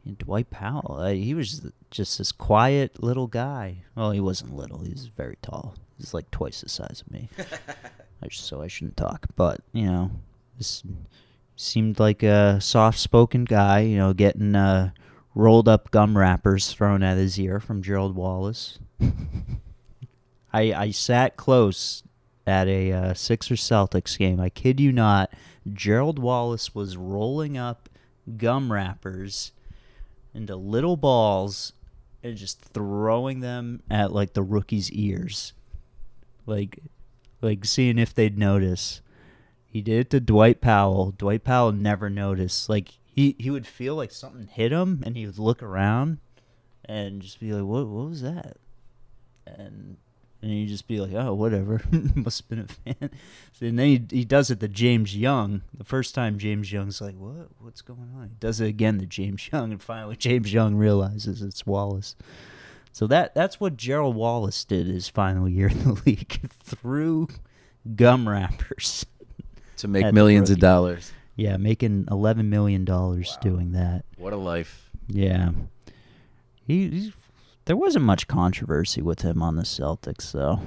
And 0.06 0.18
Dwight 0.18 0.50
Powell, 0.50 0.98
uh, 1.00 1.12
he 1.12 1.34
was 1.34 1.68
just 1.92 2.18
this 2.18 2.32
quiet 2.32 3.04
little 3.04 3.28
guy. 3.28 3.84
Well, 3.96 4.12
he 4.12 4.20
wasn't 4.20 4.56
little; 4.56 4.80
he 4.80 4.92
was 4.92 5.08
very 5.08 5.38
tall. 5.42 5.76
He's 5.98 6.14
like 6.14 6.32
twice 6.32 6.62
the 6.62 6.70
size 6.70 7.04
of 7.06 7.12
me. 7.12 7.30
I 8.24 8.28
so 8.30 8.62
I 8.62 8.68
shouldn't 8.68 8.98
talk. 8.98 9.28
But 9.36 9.62
you 9.74 9.86
know, 9.86 10.12
this 10.58 10.84
seemed 11.56 12.00
like 12.00 12.24
a 12.24 12.60
soft-spoken 12.62 13.46
guy. 13.46 13.82
You 13.82 13.98
know, 13.98 14.14
getting 14.14 14.56
uh, 14.56 14.92
rolled 15.36 15.68
up 15.68 15.92
gum 15.92 16.18
wrappers 16.18 16.72
thrown 16.72 17.04
at 17.04 17.18
his 17.18 17.40
ear 17.40 17.60
from 17.60 17.82
Gerald 17.82 18.16
Wallace. 18.16 18.80
I 20.54 20.74
I 20.74 20.92
sat 20.92 21.38
close 21.38 22.04
at 22.46 22.68
a 22.68 22.92
uh, 22.92 23.14
Sixers 23.14 23.62
Celtics 23.62 24.18
game. 24.18 24.40
I 24.40 24.50
kid 24.50 24.80
you 24.80 24.92
not. 24.92 25.32
Gerald 25.72 26.20
Wallace 26.20 26.74
was 26.74 26.98
rolling 26.98 27.58
up 27.58 27.90
gum 28.38 28.72
wrappers 28.72 29.52
into 30.34 30.56
little 30.56 30.98
balls 30.98 31.74
and 32.24 32.36
just 32.38 32.62
throwing 32.62 33.40
them 33.40 33.82
at 33.90 34.12
like 34.12 34.34
the 34.34 34.44
rookies' 34.44 34.92
ears, 34.92 35.54
like 36.46 36.80
like 37.42 37.66
seeing 37.66 37.98
if 37.98 38.14
they'd 38.14 38.38
notice. 38.38 39.02
He 39.66 39.82
did 39.82 40.00
it 40.00 40.10
to 40.10 40.20
Dwight 40.20 40.62
Powell. 40.62 41.14
Dwight 41.18 41.44
Powell 41.44 41.72
never 41.72 42.10
noticed. 42.10 42.70
Like 42.70 42.94
he 43.06 43.36
he 43.40 43.50
would 43.50 43.68
feel 43.68 43.96
like 43.96 44.12
something 44.12 44.48
hit 44.48 44.72
him, 44.72 45.04
and 45.06 45.16
he 45.16 45.26
would 45.26 45.40
look 45.40 45.62
around 45.64 46.20
and 46.86 47.22
just 47.22 47.40
be 47.40 47.54
like, 47.54 47.66
"What? 47.66 47.88
What 47.88 48.10
was 48.10 48.22
that?" 48.22 48.58
And 49.46 49.98
and 50.42 50.52
he'd 50.52 50.68
just 50.68 50.88
be 50.88 51.00
like, 51.00 51.14
"Oh, 51.14 51.34
whatever. 51.34 51.82
Must 52.16 52.42
have 52.42 52.50
been 52.50 52.60
a 52.60 52.94
fan." 52.94 53.10
So, 53.54 53.66
and 53.66 53.78
then 53.78 53.88
he 53.88 54.20
he 54.20 54.26
does 54.26 54.50
it 54.50 54.62
to 54.62 54.68
James 54.70 55.16
Young. 55.16 55.64
The 55.78 55.84
first 55.84 56.16
time 56.16 56.38
James 56.38 56.72
Young's 56.72 57.02
like, 57.02 57.16
"What? 57.16 57.50
What's 57.60 57.82
going 57.82 58.12
on?" 58.16 58.30
He 58.30 58.36
does 58.40 58.62
it 58.62 58.68
again 58.68 59.00
to 59.00 59.06
James 59.06 59.50
Young, 59.54 59.72
and 59.72 59.82
finally 59.82 60.16
James 60.16 60.54
Young 60.54 60.76
realizes 60.76 61.42
it's 61.42 61.66
Wallace. 61.66 62.16
So 62.92 63.06
that 63.08 63.36
that's 63.36 63.60
what 63.60 63.76
Gerald 63.78 64.16
Wallace 64.16 64.64
did 64.64 64.88
his 64.88 65.10
final 65.10 65.48
year 65.50 65.68
in 65.68 65.84
the 65.84 66.02
league 66.06 66.50
through 66.64 67.28
gum 67.96 68.28
wrappers. 68.28 69.06
To 69.78 69.88
make 69.88 70.14
millions 70.14 70.50
of 70.50 70.60
dollars. 70.60 71.12
Yeah, 71.36 71.58
making 71.58 72.08
eleven 72.12 72.50
million 72.50 72.86
dollars 72.86 73.38
doing 73.42 73.72
that. 73.74 74.04
What 74.18 74.34
a 74.34 74.38
life. 74.38 74.90
Yeah, 75.08 75.52
he, 76.68 76.90
he's, 76.90 77.12
there 77.70 77.78
wasn't 77.78 78.04
much 78.04 78.28
controversy 78.28 79.00
with 79.00 79.22
him 79.22 79.44
on 79.44 79.56
the 79.56 79.62
Celtics, 79.62 80.32
though. 80.32 80.60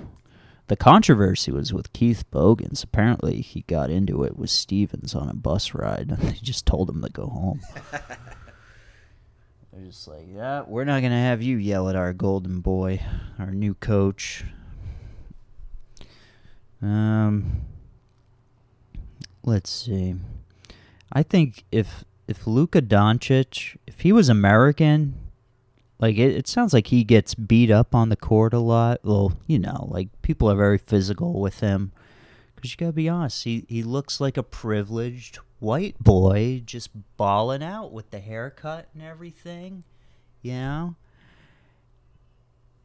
The 0.69 0.77
controversy 0.77 1.51
was 1.51 1.73
with 1.73 1.93
Keith 1.93 2.23
Bogans. 2.31 2.85
Apparently, 2.85 3.41
he 3.41 3.63
got 3.63 3.91
into 3.91 4.23
it 4.23 4.37
with 4.37 4.51
Stevens 4.51 5.13
on 5.13 5.29
a 5.29 5.35
bus 5.35 5.75
ride, 5.75 6.11
and 6.11 6.19
they 6.21 6.39
just 6.41 6.65
told 6.65 6.89
him 6.89 7.03
to 7.03 7.09
go 7.09 7.27
home. 7.27 7.61
They're 9.73 9.85
just 9.85 10.07
like, 10.07 10.29
"Yeah, 10.33 10.63
we're 10.65 10.85
not 10.85 11.03
gonna 11.03 11.21
have 11.21 11.43
you 11.43 11.57
yell 11.57 11.89
at 11.89 11.97
our 11.97 12.13
golden 12.13 12.61
boy, 12.61 13.01
our 13.37 13.51
new 13.51 13.75
coach." 13.75 14.45
Um, 16.81 17.63
let's 19.43 19.71
see. 19.71 20.15
I 21.13 21.25
think 21.25 21.65
if 21.73 22.05
if 22.29 22.47
Luka 22.47 22.81
Doncic, 22.81 23.77
if 23.89 24.03
he 24.03 24.13
was 24.13 24.29
American, 24.29 25.22
like 26.03 26.19
it, 26.19 26.37
it 26.37 26.49
sounds 26.49 26.75
like 26.75 26.89
he 26.89 27.05
gets 27.05 27.37
beat 27.37 27.71
up 27.71 27.95
on 27.95 28.09
the 28.09 28.17
court 28.17 28.53
a 28.53 28.59
lot. 28.59 28.99
Well, 29.05 29.35
you 29.47 29.61
know, 29.61 29.87
like 29.89 30.09
people 30.21 30.51
are 30.51 30.57
very 30.57 30.77
physical 30.77 31.41
with 31.41 31.61
him. 31.61 31.93
Cause 32.57 32.73
you 32.73 32.77
gotta 32.77 32.93
be 32.93 33.09
honest, 33.09 33.45
he 33.45 33.65
he 33.69 33.83
looks 33.83 34.21
like 34.21 34.37
a 34.37 34.43
privileged 34.43 35.39
white 35.61 35.99
boy 36.01 36.63
just 36.67 36.91
balling 37.17 37.63
out 37.63 37.93
with 37.93 38.11
the 38.11 38.19
haircut 38.19 38.89
and 38.95 39.03
everything, 39.03 39.85
you 40.43 40.55
know. 40.55 40.97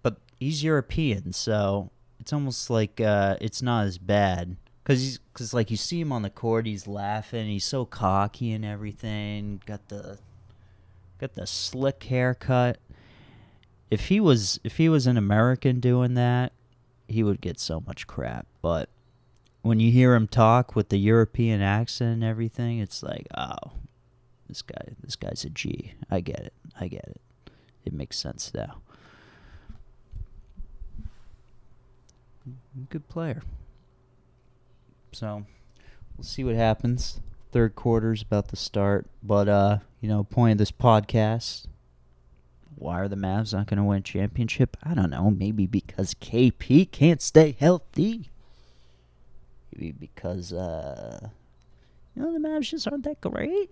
But 0.03 0.17
he's 0.39 0.63
European, 0.63 1.33
so 1.33 1.89
it's 2.19 2.31
almost 2.31 2.69
like 2.69 3.01
uh, 3.01 3.37
it's 3.41 3.63
not 3.63 3.87
as 3.87 3.97
bad. 3.97 4.57
Cause 4.83 4.99
he's, 4.99 5.19
cause 5.33 5.53
like 5.53 5.69
you 5.69 5.77
see 5.77 5.99
him 5.99 6.11
on 6.11 6.21
the 6.21 6.29
court, 6.29 6.65
he's 6.65 6.87
laughing, 6.87 7.47
he's 7.47 7.65
so 7.65 7.83
cocky 7.83 8.51
and 8.51 8.63
everything. 8.63 9.61
Got 9.65 9.89
the, 9.89 10.17
got 11.19 11.33
the 11.33 11.45
slick 11.45 12.03
haircut. 12.03 12.77
If 13.89 14.07
he 14.07 14.19
was, 14.19 14.59
if 14.63 14.77
he 14.77 14.89
was 14.89 15.07
an 15.07 15.17
American 15.17 15.79
doing 15.79 16.13
that, 16.15 16.51
he 17.07 17.23
would 17.23 17.41
get 17.41 17.59
so 17.59 17.81
much 17.85 18.05
crap. 18.07 18.45
But 18.61 18.89
when 19.61 19.79
you 19.79 19.91
hear 19.91 20.13
him 20.13 20.27
talk 20.27 20.75
with 20.75 20.89
the 20.89 20.97
European 20.97 21.61
accent 21.61 22.13
and 22.15 22.23
everything, 22.23 22.79
it's 22.79 23.01
like, 23.01 23.27
oh, 23.37 23.71
this 24.47 24.61
guy, 24.61 24.81
this 25.01 25.15
guy's 25.15 25.43
a 25.43 25.49
G. 25.49 25.93
I 26.09 26.19
get 26.19 26.39
it. 26.39 26.53
I 26.79 26.87
get 26.87 27.05
it. 27.05 27.21
It 27.85 27.93
makes 27.93 28.17
sense 28.17 28.51
now. 28.53 28.77
Good 32.89 33.07
player. 33.09 33.41
So 35.11 35.45
we'll 36.15 36.23
see 36.23 36.43
what 36.43 36.55
happens. 36.55 37.19
Third 37.51 37.75
quarter's 37.75 38.21
about 38.21 38.49
to 38.49 38.55
start, 38.55 39.07
but 39.23 39.47
uh, 39.47 39.79
you 40.01 40.09
know, 40.09 40.23
point 40.23 40.53
of 40.53 40.57
this 40.57 40.71
podcast. 40.71 41.65
Why 42.77 42.99
are 42.99 43.07
the 43.07 43.15
Mavs 43.15 43.53
not 43.53 43.65
going 43.65 43.77
to 43.77 43.83
win 43.83 44.03
championship? 44.03 44.77
I 44.83 44.93
don't 44.93 45.09
know. 45.09 45.31
Maybe 45.31 45.65
because 45.65 46.13
KP 46.13 46.91
can't 46.91 47.21
stay 47.23 47.57
healthy. 47.59 48.29
Maybe 49.73 49.91
because 49.91 50.53
uh, 50.53 51.29
you 52.15 52.21
know 52.21 52.31
the 52.31 52.39
Mavs 52.39 52.69
just 52.69 52.87
aren't 52.87 53.03
that 53.05 53.19
great. 53.19 53.71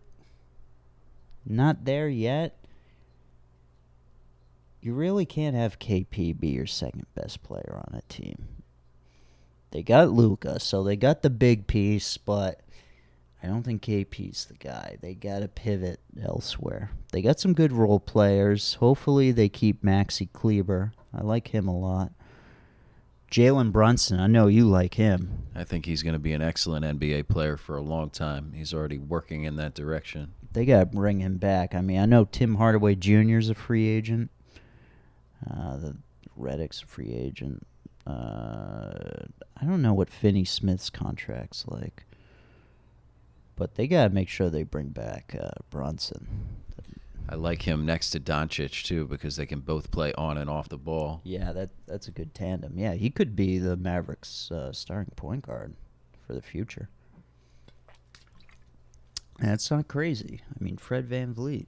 Not 1.45 1.85
there 1.85 2.09
yet. 2.09 2.57
You 4.81 4.93
really 4.93 5.25
can't 5.25 5.55
have 5.55 5.77
KP 5.77 6.39
be 6.39 6.47
your 6.49 6.65
second 6.65 7.05
best 7.13 7.43
player 7.43 7.83
on 7.87 7.95
a 7.95 8.01
team. 8.11 8.47
They 9.69 9.83
got 9.83 10.11
Luka, 10.11 10.59
so 10.59 10.83
they 10.83 10.95
got 10.95 11.21
the 11.21 11.29
big 11.29 11.67
piece, 11.67 12.17
but 12.17 12.61
I 13.45 13.47
don't 13.47 13.61
think 13.61 13.83
KP's 13.83 14.45
the 14.45 14.55
guy. 14.55 14.97
They 15.01 15.13
got 15.13 15.39
to 15.39 15.47
pivot 15.47 15.99
elsewhere. 16.19 16.89
They 17.11 17.21
got 17.21 17.39
some 17.39 17.53
good 17.53 17.71
role 17.71 17.99
players. 17.99 18.73
Hopefully, 18.75 19.31
they 19.31 19.49
keep 19.49 19.83
Maxi 19.83 20.27
Kleber. 20.33 20.93
I 21.13 21.21
like 21.21 21.49
him 21.49 21.67
a 21.67 21.77
lot. 21.77 22.11
Jalen 23.31 23.71
Brunson, 23.71 24.19
I 24.19 24.27
know 24.27 24.47
you 24.47 24.65
like 24.67 24.95
him. 24.95 25.43
I 25.53 25.63
think 25.63 25.85
he's 25.85 26.01
going 26.01 26.13
to 26.13 26.19
be 26.19 26.33
an 26.33 26.41
excellent 26.41 26.85
NBA 26.85 27.27
player 27.27 27.55
for 27.55 27.77
a 27.77 27.81
long 27.81 28.09
time. 28.09 28.53
He's 28.55 28.73
already 28.73 28.97
working 28.97 29.43
in 29.43 29.57
that 29.57 29.75
direction. 29.75 30.33
They 30.53 30.65
got 30.65 30.79
to 30.79 30.85
bring 30.85 31.19
him 31.19 31.37
back. 31.37 31.75
I 31.75 31.81
mean, 31.81 31.99
I 31.99 32.05
know 32.05 32.25
Tim 32.25 32.55
Hardaway 32.55 32.95
Jr. 32.95 33.37
is 33.37 33.49
a 33.49 33.55
free 33.55 33.87
agent. 33.87 34.31
Uh, 35.47 35.77
the 35.77 35.97
Redick's 36.39 36.81
a 36.81 36.85
free 36.85 37.13
agent. 37.13 37.67
Uh, 38.07 39.25
I 39.61 39.65
don't 39.65 39.81
know 39.81 39.93
what 39.93 40.09
Finney 40.09 40.45
Smith's 40.45 40.89
contract's 40.89 41.65
like, 41.67 42.05
but 43.55 43.75
they 43.75 43.87
gotta 43.87 44.13
make 44.13 44.29
sure 44.29 44.49
they 44.49 44.63
bring 44.63 44.89
back 44.89 45.35
uh, 45.39 45.49
Brunson. 45.69 46.27
I 47.27 47.35
like 47.35 47.63
him 47.63 47.85
next 47.85 48.11
to 48.11 48.19
Doncic 48.19 48.83
too 48.83 49.05
because 49.07 49.35
they 49.35 49.47
can 49.47 49.59
both 49.59 49.89
play 49.89 50.13
on 50.13 50.37
and 50.37 50.49
off 50.49 50.69
the 50.69 50.77
ball. 50.77 51.21
Yeah, 51.23 51.51
that 51.53 51.71
that's 51.87 52.07
a 52.07 52.11
good 52.11 52.35
tandem. 52.35 52.77
Yeah, 52.77 52.93
he 52.93 53.09
could 53.09 53.35
be 53.35 53.57
the 53.57 53.75
Mavericks' 53.75 54.51
uh, 54.51 54.71
starting 54.73 55.13
point 55.15 55.45
guard 55.45 55.75
for 56.25 56.33
the 56.33 56.41
future. 56.41 56.89
That's 59.39 59.69
not 59.71 59.87
crazy. 59.87 60.41
I 60.49 60.63
mean, 60.63 60.77
Fred 60.77 61.09
VanVleet, 61.09 61.65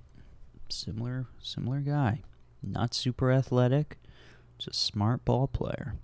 similar 0.70 1.26
similar 1.42 1.80
guy, 1.80 2.22
not 2.62 2.94
super 2.94 3.32
athletic, 3.32 3.98
just 4.60 4.70
a 4.70 4.74
smart 4.74 5.26
ball 5.26 5.48
player 5.48 5.96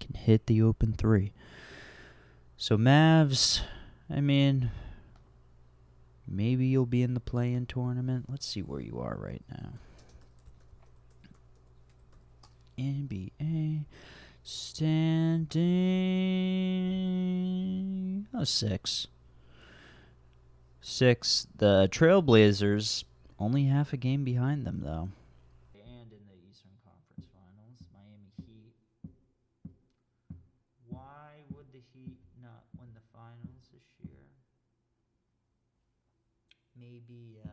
can 0.00 0.14
hit 0.14 0.46
the 0.46 0.62
open 0.62 0.92
three. 0.92 1.32
So 2.56 2.76
Mavs, 2.76 3.60
I 4.08 4.20
mean, 4.20 4.70
maybe 6.30 6.66
you'll 6.66 6.86
be 6.86 7.02
in 7.02 7.14
the 7.14 7.20
play-in 7.20 7.66
tournament. 7.66 8.26
Let's 8.28 8.46
see 8.46 8.62
where 8.62 8.80
you 8.80 8.98
are 9.00 9.16
right 9.20 9.42
now. 9.50 9.70
NBA 12.78 13.84
standing 14.42 15.56
oh 18.34 18.44
six. 18.44 19.06
Six. 20.80 21.46
The 21.56 21.88
Trailblazers 21.92 23.04
only 23.38 23.64
half 23.64 23.92
a 23.92 23.96
game 23.98 24.24
behind 24.24 24.66
them 24.66 24.80
though. 24.82 25.10
And 25.74 26.10
in 26.12 26.24
the 26.26 26.36
Eastern 26.48 26.72
Conference 26.84 27.26
Finals, 27.32 27.84
Miami 27.92 28.32
Heat 28.40 28.74
why 30.88 31.44
would 31.54 31.70
the 31.72 31.82
Heat 31.92 32.16
not 32.42 32.64
win 32.78 32.88
the 32.94 33.00
finals 33.12 33.68
this 33.72 33.84
year? 34.02 34.24
Maybe, 36.76 37.36
uh, 37.44 37.50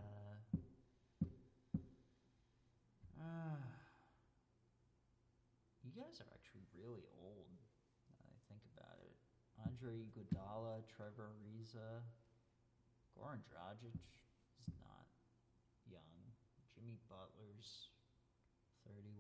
uh, 3.20 3.60
you 5.84 5.92
guys 5.96 6.22
are 6.24 6.32
actually 6.32 6.64
really 6.80 7.04
old. 7.20 7.52
Now 8.08 8.16
that 8.24 8.32
I 8.32 8.40
think 8.48 8.64
about 8.72 8.96
it. 9.04 9.12
Andre 9.60 10.00
Iguodala, 10.08 10.80
Ariza, 11.78 12.02
Goran 13.14 13.42
Dragic 13.46 13.94
is 13.94 14.74
not 14.82 15.06
young. 15.86 16.18
Jimmy 16.74 16.98
Butler's 17.10 17.90
31. 18.86 19.14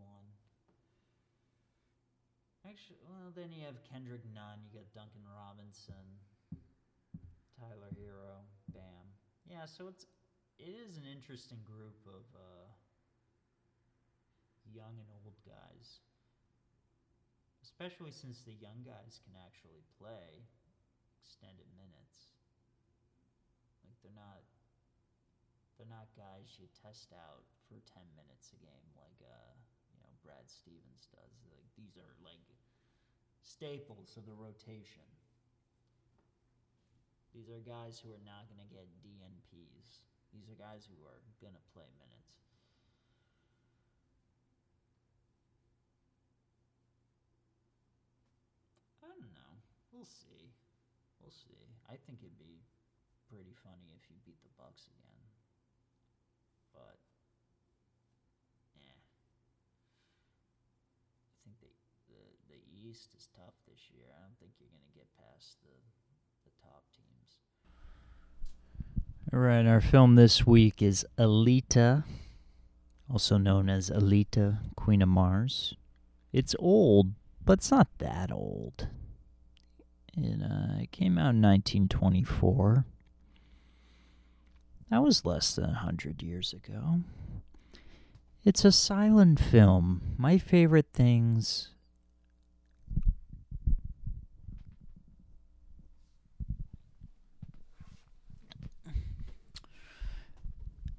Actually, 2.65 2.98
well, 3.06 3.32
then 3.36 3.54
you 3.54 3.63
have 3.63 3.78
Kendrick 3.86 4.26
Nunn, 4.34 4.60
you 4.65 4.74
got 4.74 4.89
Duncan 4.91 5.24
Robinson, 5.24 6.17
Tyler 7.56 7.93
Herro, 7.96 8.43
Bam. 8.74 9.06
Yeah, 9.48 9.65
so 9.65 9.88
it's 9.88 10.06
it 10.58 10.74
is 10.74 10.98
an 10.98 11.06
interesting 11.06 11.62
group 11.63 12.02
of 12.10 12.26
uh, 12.34 12.65
young 14.67 14.98
and 14.98 15.10
old 15.24 15.38
guys, 15.46 16.02
especially 17.63 18.12
since 18.12 18.41
the 18.43 18.58
young 18.58 18.84
guys 18.84 19.22
can 19.24 19.38
actually 19.38 19.86
play 20.02 20.43
extended 21.24 21.70
minutes. 21.78 22.37
They're 24.01 24.15
not 24.15 24.45
they're 25.77 25.89
not 25.89 26.10
guys 26.17 26.57
you 26.57 26.65
test 26.73 27.13
out 27.13 27.45
for 27.69 27.77
ten 27.86 28.05
minutes 28.17 28.49
a 28.53 28.60
game 28.60 28.89
like 28.97 29.19
uh, 29.21 29.53
you 29.93 29.97
know 30.01 30.10
Brad 30.25 30.49
Stevens 30.49 31.05
does. 31.13 31.36
Like 31.53 31.69
these 31.77 31.93
are 32.01 32.13
like 32.25 32.41
staples 33.45 34.17
of 34.17 34.25
the 34.25 34.33
rotation. 34.33 35.05
These 37.38 37.53
are 37.53 37.62
guys 37.62 38.01
who 38.01 38.10
are 38.10 38.25
not 38.25 38.49
going 38.49 38.62
to 38.65 38.71
get 38.73 38.89
DNPs. 39.05 40.01
These 40.33 40.49
are 40.49 40.57
guys 40.57 40.89
who 40.89 40.97
are 41.05 41.21
going 41.38 41.53
to 41.53 41.65
play 41.69 41.86
minutes. 42.01 42.41
I 49.05 49.07
don't 49.13 49.21
know. 49.21 49.53
We'll 49.93 50.10
see. 50.10 50.49
We'll 51.21 51.29
see. 51.29 51.62
I 51.86 51.95
think 52.10 52.25
it'd 52.25 52.41
be 52.41 52.65
pretty 53.29 53.53
funny 53.63 53.91
if 53.91 54.07
you 54.09 54.15
beat 54.25 54.39
the 54.41 54.49
Bucks 54.57 54.87
again. 54.87 55.23
But 56.73 56.95
eh. 58.79 58.99
I 61.27 61.35
think 61.43 61.59
the 61.59 61.71
the 62.07 62.23
the 62.47 62.59
East 62.87 63.11
is 63.17 63.27
tough 63.35 63.55
this 63.67 63.91
year. 63.91 64.07
I 64.15 64.23
don't 64.23 64.37
think 64.39 64.55
you're 64.59 64.71
going 64.71 64.87
to 64.87 64.95
get 64.95 65.07
past 65.19 65.59
the 65.61 65.75
the 66.47 66.53
top 66.63 66.83
teams. 66.95 67.43
All 69.33 69.39
right, 69.39 69.65
our 69.67 69.81
film 69.81 70.15
this 70.15 70.47
week 70.47 70.81
is 70.81 71.05
Aelita, 71.17 72.05
also 73.11 73.37
known 73.37 73.69
as 73.69 73.89
Aelita, 73.89 74.59
Queen 74.75 75.01
of 75.01 75.09
Mars. 75.09 75.75
It's 76.31 76.55
old, 76.59 77.11
but 77.43 77.59
it's 77.59 77.71
not 77.71 77.89
that 77.97 78.31
old. 78.31 78.87
It, 80.15 80.41
uh, 80.41 80.79
it 80.81 80.91
came 80.91 81.17
out 81.17 81.35
in 81.35 81.41
1924. 81.41 82.85
That 84.89 85.04
was 85.04 85.26
less 85.26 85.56
than 85.56 85.65
100 85.65 86.23
years 86.23 86.54
ago. 86.54 87.02
It's 88.45 88.63
a 88.63 88.71
silent 88.71 89.39
film. 89.39 90.15
My 90.17 90.38
favorite 90.38 90.88
things. 90.93 91.71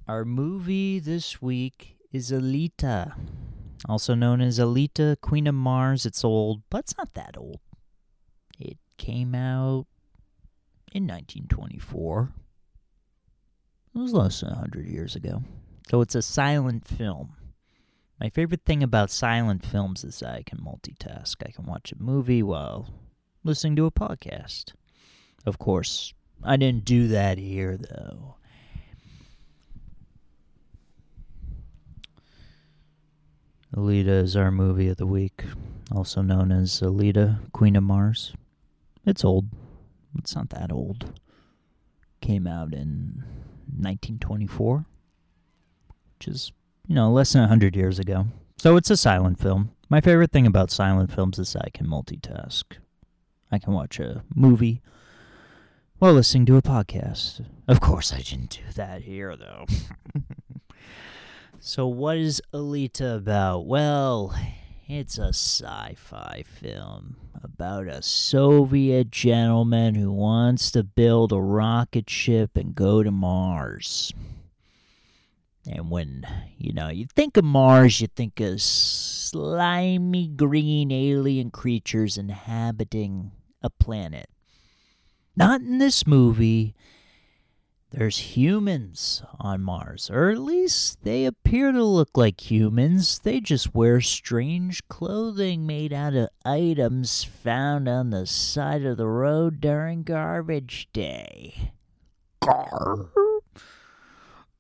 Our 0.07 0.25
movie 0.25 0.99
this 0.99 1.41
week 1.41 1.97
is 2.13 2.31
Aelita, 2.31 3.15
also 3.87 4.15
known 4.15 4.41
as 4.41 4.59
Aelita, 4.59 5.21
Queen 5.21 5.47
of 5.47 5.55
Mars. 5.55 6.07
It's 6.07 6.25
old, 6.25 6.63
but 6.71 6.81
it's 6.81 6.97
not 6.97 7.15
that 7.15 7.37
old. 7.37 7.61
It 8.59 8.79
came 8.97 9.35
out 9.35 9.87
in 10.93 11.07
1924. 11.07 12.33
It 13.99 14.03
was 14.03 14.13
less 14.13 14.41
than 14.43 14.51
100 14.51 14.87
years 14.87 15.17
ago. 15.17 15.43
So 15.91 16.01
it's 16.03 16.15
a 16.15 16.23
silent 16.23 16.87
film. 16.87 17.35
My 18.21 18.29
favorite 18.29 18.65
thing 18.65 18.85
about 18.85 19.11
silent 19.11 19.67
films 19.67 20.05
is 20.05 20.21
that 20.21 20.37
I 20.37 20.45
can 20.45 20.61
multitask. 20.61 21.35
I 21.45 21.51
can 21.51 21.67
watch 21.67 21.91
a 21.91 22.01
movie 22.01 22.45
while 22.45 22.95
listening 23.43 23.75
to 23.75 23.87
a 23.87 23.91
podcast. 23.91 24.73
Of 25.45 25.59
course, 25.59 26.15
I 26.45 26.57
didn't 26.57 26.85
do 26.85 27.09
that 27.09 27.39
here, 27.39 27.77
though. 27.77 28.37
Aelita 33.75 34.23
is 34.23 34.37
our 34.37 34.53
movie 34.53 34.91
of 34.91 34.99
the 34.99 35.07
week, 35.07 35.43
also 35.91 36.23
known 36.23 36.53
as 36.53 36.81
Aelita, 36.83 37.51
Queen 37.51 37.75
of 37.75 37.83
Mars. 37.83 38.33
It's 39.05 39.25
old. 39.25 39.47
It's 40.17 40.37
not 40.37 40.51
that 40.51 40.71
old. 40.71 41.19
Came 42.21 42.47
out 42.47 42.73
in 42.73 43.25
1924, 43.77 44.85
which 46.19 46.29
is, 46.29 46.53
you 46.87 46.95
know, 46.95 47.11
less 47.11 47.33
than 47.33 47.43
100 47.43 47.77
years 47.77 47.99
ago. 47.99 48.27
So 48.59 48.77
it's 48.77 48.91
a 48.91 48.97
silent 48.97 49.39
film. 49.39 49.71
My 49.89 50.01
favorite 50.01 50.33
thing 50.33 50.47
about 50.47 50.71
silent 50.71 51.13
films 51.13 51.39
is 51.39 51.57
I 51.57 51.71
can 51.71 51.87
multitask. 51.87 52.65
I 53.51 53.59
can 53.59 53.73
watch 53.73 53.99
a 53.99 54.23
movie 54.35 54.83
while 55.99 56.13
listening 56.13 56.47
to 56.47 56.57
a 56.57 56.63
podcast. 56.63 57.45
Of 57.67 57.81
course, 57.81 58.13
I 58.13 58.19
didn't 58.19 58.51
do 58.51 58.73
that 58.75 59.03
here, 59.03 59.37
though. 59.37 59.67
so, 61.59 61.87
what 61.87 62.19
is 62.19 62.43
Aelita 62.53 63.17
about? 63.17 63.67
Well, 63.67 64.35
it's 64.89 65.19
a 65.19 65.29
sci 65.29 65.95
fi 65.97 66.43
film 66.47 67.17
about 67.45 67.87
a 67.87 68.03
Soviet 68.03 69.11
gentleman 69.11 69.95
who 69.95 70.11
wants 70.11 70.71
to 70.71 70.83
build 70.83 71.31
a 71.31 71.41
rocket 71.41 72.09
ship 72.09 72.57
and 72.57 72.75
go 72.75 73.03
to 73.03 73.11
Mars. 73.11 74.13
And 75.71 75.91
when, 75.91 76.27
you 76.57 76.73
know, 76.73 76.89
you 76.89 77.07
think 77.15 77.37
of 77.37 77.45
Mars, 77.45 78.01
you 78.01 78.07
think 78.07 78.41
of 78.41 78.63
slimy 78.63 80.29
green 80.29 80.91
alien 80.91 81.51
creatures 81.51 82.17
inhabiting 82.17 83.33
a 83.61 83.69
planet. 83.69 84.31
Not 85.37 85.61
in 85.61 85.77
this 85.77 86.07
movie. 86.07 86.75
There's 87.91 88.37
humans 88.37 89.23
on 89.41 89.63
Mars, 89.63 90.11
or 90.11 90.29
at 90.29 90.39
least 90.39 91.05
they 91.05 91.25
appear 91.25 91.73
to 91.73 91.83
look 91.83 92.11
like 92.19 92.51
humans. 92.51 93.19
They 93.21 93.41
just 93.41 93.75
wear 93.75 94.03
strange 94.03 94.87
clothing 94.89 95.67
made 95.67 95.93
out 95.93 96.15
of 96.15 96.29
items 96.45 97.25
found 97.25 97.89
on 97.89 98.11
the 98.11 98.27
side 98.27 98.85
of 98.85 98.99
the 98.99 99.07
road 99.07 99.63
during 99.63 100.03
garbage 100.03 100.89
day. 100.93 101.73
Gar- 102.41 103.09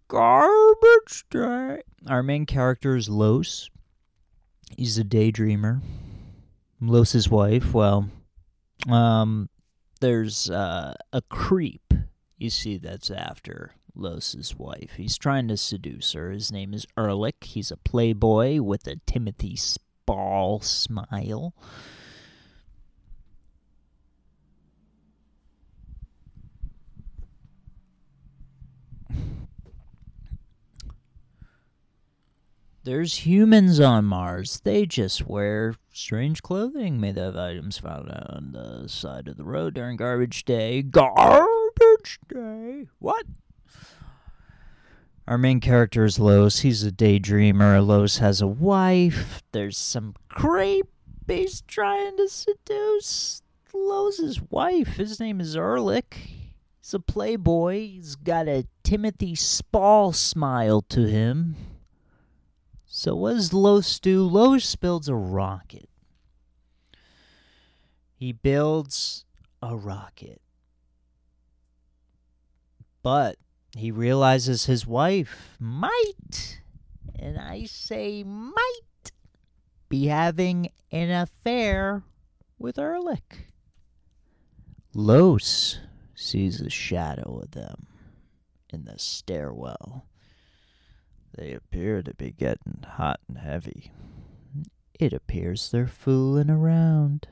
garbage 0.08 1.26
day. 1.28 1.82
Our 2.06 2.22
main 2.22 2.46
character 2.46 2.96
is 2.96 3.10
Los. 3.10 3.68
He's 4.78 4.96
a 4.96 5.04
daydreamer. 5.04 5.82
Los's 6.80 7.28
wife, 7.28 7.74
well, 7.74 8.08
um, 8.88 9.50
there's 10.00 10.48
uh, 10.48 10.94
a 11.12 11.20
creep 11.22 11.92
you 12.38 12.50
see 12.50 12.78
that's 12.78 13.10
after 13.10 13.72
Los's 13.94 14.56
wife. 14.56 14.92
He's 14.96 15.18
trying 15.18 15.48
to 15.48 15.56
seduce 15.56 16.12
her. 16.12 16.30
His 16.30 16.52
name 16.52 16.72
is 16.72 16.86
Ehrlich. 16.96 17.44
He's 17.44 17.70
a 17.70 17.76
playboy 17.76 18.60
with 18.60 18.86
a 18.86 18.96
Timothy 19.06 19.56
Spall 19.56 20.60
smile. 20.60 21.52
There's 32.84 33.26
humans 33.26 33.80
on 33.80 34.06
Mars. 34.06 34.60
They 34.64 34.86
just 34.86 35.26
wear 35.26 35.74
strange 35.92 36.40
clothing 36.40 36.98
made 36.98 37.18
of 37.18 37.36
items 37.36 37.76
found 37.76 38.08
on 38.10 38.52
the 38.52 38.88
side 38.88 39.28
of 39.28 39.36
the 39.36 39.44
road 39.44 39.74
during 39.74 39.98
garbage 39.98 40.46
day. 40.46 40.82
Day? 42.28 42.86
What? 42.98 43.26
Our 45.26 45.38
main 45.38 45.60
character 45.60 46.04
is 46.04 46.18
Los. 46.18 46.60
He's 46.60 46.84
a 46.84 46.90
daydreamer. 46.90 47.86
Los 47.86 48.18
has 48.18 48.40
a 48.40 48.46
wife. 48.46 49.42
There's 49.52 49.76
some 49.76 50.14
creep 50.28 50.86
he's 51.26 51.60
trying 51.62 52.16
to 52.16 52.28
seduce. 52.28 53.42
Los's 53.74 54.40
wife. 54.50 54.96
His 54.96 55.20
name 55.20 55.40
is 55.40 55.54
Ehrlich. 55.54 56.30
He's 56.80 56.94
a 56.94 57.00
playboy. 57.00 57.74
He's 57.74 58.16
got 58.16 58.48
a 58.48 58.66
Timothy 58.82 59.34
Spall 59.34 60.12
smile 60.12 60.82
to 60.88 61.06
him. 61.06 61.56
So 62.86 63.14
what 63.14 63.34
does 63.34 63.52
Los 63.52 64.00
do? 64.00 64.26
Los 64.26 64.74
builds 64.76 65.08
a 65.08 65.14
rocket. 65.14 65.88
He 68.14 68.32
builds 68.32 69.24
a 69.62 69.76
rocket. 69.76 70.40
But 73.02 73.36
he 73.76 73.90
realizes 73.90 74.64
his 74.64 74.86
wife 74.86 75.56
might, 75.60 76.60
and 77.18 77.38
I 77.38 77.64
say 77.64 78.24
might, 78.24 79.12
be 79.88 80.06
having 80.06 80.70
an 80.90 81.10
affair 81.10 82.02
with 82.58 82.78
Ehrlich. 82.78 83.46
Los 84.94 85.78
sees 86.14 86.60
a 86.60 86.70
shadow 86.70 87.40
of 87.42 87.52
them 87.52 87.86
in 88.70 88.84
the 88.84 88.98
stairwell. 88.98 90.06
They 91.34 91.52
appear 91.52 92.02
to 92.02 92.14
be 92.14 92.32
getting 92.32 92.84
hot 92.84 93.20
and 93.28 93.38
heavy. 93.38 93.92
It 94.98 95.12
appears 95.12 95.70
they're 95.70 95.86
fooling 95.86 96.50
around. 96.50 97.28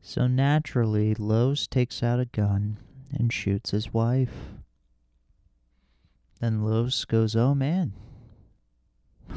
So 0.00 0.28
naturally, 0.28 1.14
Los 1.14 1.66
takes 1.66 2.02
out 2.02 2.20
a 2.20 2.26
gun 2.26 2.78
and 3.12 3.32
shoots 3.32 3.70
his 3.70 3.92
wife. 3.92 4.32
Then 6.40 6.64
Los 6.64 7.04
goes, 7.04 7.36
Oh 7.36 7.54
man. 7.54 7.92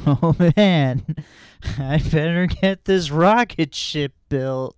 Oh 0.06 0.36
man. 0.38 1.04
I 1.78 1.98
better 1.98 2.46
get 2.46 2.84
this 2.84 3.10
rocket 3.10 3.74
ship 3.74 4.12
built. 4.28 4.76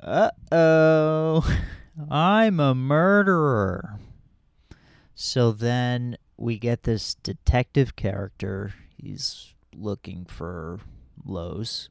Uh 0.00 0.30
oh. 0.52 1.58
I'm 2.10 2.60
a 2.60 2.74
murderer. 2.74 3.98
So 5.14 5.52
then 5.52 6.16
we 6.36 6.58
get 6.58 6.82
this 6.82 7.14
detective 7.14 7.96
character. 7.96 8.74
He's 8.96 9.54
looking 9.74 10.26
for 10.26 10.80
Los. 11.24 11.88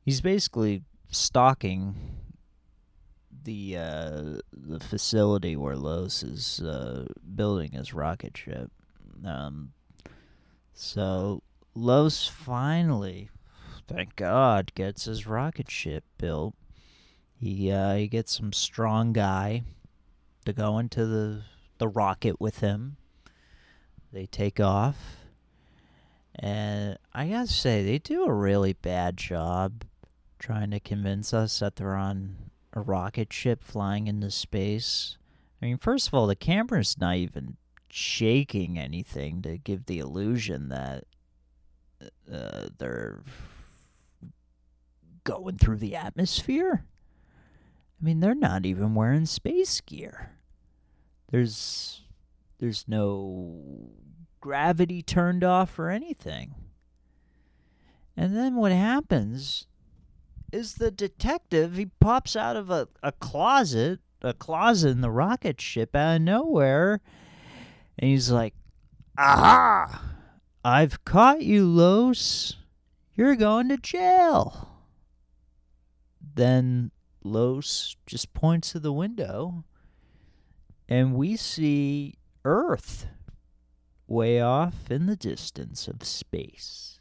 He's 0.00 0.20
basically 0.20 0.82
stalking 1.10 1.94
the 3.44 3.76
uh, 3.76 4.22
the 4.52 4.80
facility 4.80 5.56
where 5.56 5.76
Los 5.76 6.22
is 6.22 6.60
uh, 6.60 7.06
building 7.34 7.72
his 7.72 7.94
rocket 7.94 8.36
ship. 8.36 8.70
Um, 9.24 9.72
so 10.72 11.42
Los 11.74 12.26
finally, 12.26 13.30
thank 13.86 14.16
God, 14.16 14.72
gets 14.74 15.04
his 15.04 15.26
rocket 15.26 15.70
ship 15.70 16.04
built. 16.18 16.54
He 17.34 17.70
uh, 17.70 17.94
he 17.94 18.08
gets 18.08 18.36
some 18.36 18.52
strong 18.52 19.12
guy 19.12 19.62
to 20.44 20.52
go 20.52 20.78
into 20.78 21.06
the 21.06 21.42
the 21.78 21.88
rocket 21.88 22.40
with 22.40 22.60
him. 22.60 22.96
They 24.12 24.26
take 24.26 24.60
off. 24.60 24.96
And 26.36 26.98
I 27.12 27.28
gotta 27.28 27.46
say, 27.46 27.84
they 27.84 27.98
do 27.98 28.24
a 28.24 28.32
really 28.32 28.72
bad 28.72 29.16
job 29.16 29.84
trying 30.38 30.70
to 30.72 30.80
convince 30.80 31.32
us 31.32 31.60
that 31.60 31.76
they're 31.76 31.94
on 31.94 32.36
a 32.74 32.80
rocket 32.80 33.32
ship 33.32 33.62
flying 33.62 34.08
into 34.08 34.30
space. 34.30 35.16
I 35.62 35.66
mean, 35.66 35.78
first 35.78 36.08
of 36.08 36.14
all, 36.14 36.26
the 36.26 36.36
camera's 36.36 36.98
not 36.98 37.16
even 37.16 37.56
shaking 37.88 38.78
anything 38.78 39.40
to 39.42 39.56
give 39.56 39.86
the 39.86 40.00
illusion 40.00 40.68
that 40.68 41.04
uh, 42.30 42.66
they're 42.76 43.22
going 45.22 45.56
through 45.56 45.76
the 45.76 45.94
atmosphere. 45.94 46.84
I 48.00 48.04
mean, 48.04 48.20
they're 48.20 48.34
not 48.34 48.66
even 48.66 48.94
wearing 48.94 49.26
space 49.26 49.80
gear. 49.80 50.32
There's 51.30 52.02
there's 52.58 52.84
no 52.86 53.90
gravity 54.40 55.00
turned 55.02 55.44
off 55.44 55.78
or 55.78 55.90
anything. 55.90 56.54
And 58.16 58.36
then 58.36 58.56
what 58.56 58.72
happens 58.72 59.66
is 60.54 60.74
the 60.74 60.90
detective, 60.90 61.76
he 61.76 61.86
pops 61.86 62.36
out 62.36 62.56
of 62.56 62.70
a, 62.70 62.88
a 63.02 63.12
closet, 63.12 63.98
a 64.22 64.32
closet 64.32 64.90
in 64.90 65.00
the 65.00 65.10
rocket 65.10 65.60
ship 65.60 65.94
out 65.96 66.16
of 66.16 66.22
nowhere, 66.22 67.00
and 67.98 68.10
he's 68.10 68.30
like, 68.30 68.54
Aha! 69.18 70.02
I've 70.64 71.04
caught 71.04 71.42
you, 71.42 71.66
Los. 71.66 72.56
You're 73.14 73.36
going 73.36 73.68
to 73.68 73.76
jail. 73.76 74.70
Then 76.34 76.90
Los 77.22 77.96
just 78.06 78.32
points 78.32 78.72
to 78.72 78.80
the 78.80 78.92
window, 78.92 79.64
and 80.88 81.14
we 81.14 81.36
see 81.36 82.14
Earth 82.44 83.06
way 84.06 84.40
off 84.40 84.90
in 84.90 85.06
the 85.06 85.16
distance 85.16 85.88
of 85.88 86.04
space. 86.04 86.93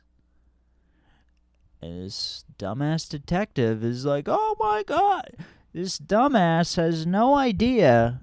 And 1.83 2.05
this 2.05 2.45
dumbass 2.57 3.09
detective 3.09 3.83
is 3.83 4.05
like, 4.05 4.27
oh 4.29 4.55
my 4.57 4.83
god, 4.83 5.35
this 5.73 5.99
dumbass 5.99 6.77
has 6.77 7.05
no 7.05 7.35
idea 7.35 8.21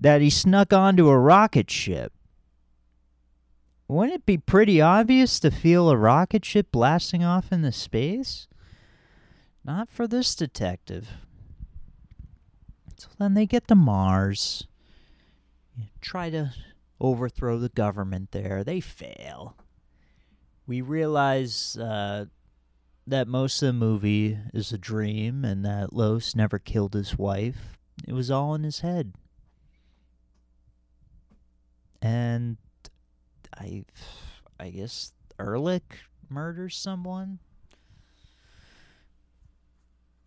that 0.00 0.22
he 0.22 0.30
snuck 0.30 0.72
onto 0.72 1.08
a 1.08 1.18
rocket 1.18 1.70
ship. 1.70 2.14
Wouldn't 3.88 4.14
it 4.14 4.26
be 4.26 4.38
pretty 4.38 4.80
obvious 4.80 5.38
to 5.40 5.50
feel 5.50 5.90
a 5.90 5.98
rocket 5.98 6.46
ship 6.46 6.68
blasting 6.72 7.22
off 7.22 7.52
into 7.52 7.72
space? 7.72 8.48
Not 9.62 9.90
for 9.90 10.06
this 10.06 10.34
detective. 10.34 11.10
So 12.96 13.08
then 13.18 13.34
they 13.34 13.44
get 13.44 13.68
to 13.68 13.74
Mars. 13.74 14.66
Try 16.00 16.30
to 16.30 16.54
overthrow 17.02 17.58
the 17.58 17.68
government 17.68 18.32
there. 18.32 18.64
They 18.64 18.80
fail. 18.80 19.56
We 20.66 20.80
realize 20.80 21.76
uh, 21.76 22.26
that 23.06 23.28
most 23.28 23.62
of 23.62 23.66
the 23.66 23.72
movie 23.72 24.38
is 24.52 24.72
a 24.72 24.78
dream 24.78 25.44
and 25.44 25.64
that 25.64 25.92
Los 25.92 26.34
never 26.34 26.58
killed 26.58 26.94
his 26.94 27.16
wife. 27.16 27.78
It 28.06 28.12
was 28.12 28.30
all 28.30 28.54
in 28.54 28.64
his 28.64 28.80
head. 28.80 29.14
And 32.02 32.56
I 33.54 33.84
I 34.58 34.70
guess 34.70 35.12
Ehrlich 35.38 36.00
murders 36.28 36.76
someone. 36.76 37.38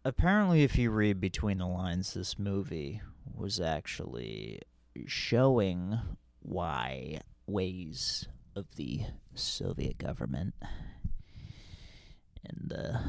Apparently 0.06 0.64
if 0.64 0.78
you 0.78 0.92
read 0.92 1.20
between 1.20 1.58
the 1.58 1.68
lines 1.68 2.14
this 2.14 2.40
movie 2.40 3.02
was 3.36 3.60
actually 3.60 4.62
showing 5.06 6.00
why 6.42 7.20
ways 7.46 8.28
of 8.56 8.76
the 8.76 9.02
Soviet 9.34 9.98
government 9.98 10.54
in 12.44 12.68
the 12.68 13.00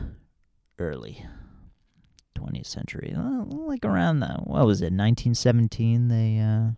early 0.78 1.24
20th 2.36 2.66
century, 2.66 3.14
like 3.16 3.84
around 3.84 4.20
that. 4.20 4.46
What 4.46 4.66
was 4.66 4.80
it? 4.80 4.92
1917. 4.92 6.08
They. 6.08 6.38
Uh, 6.38 6.70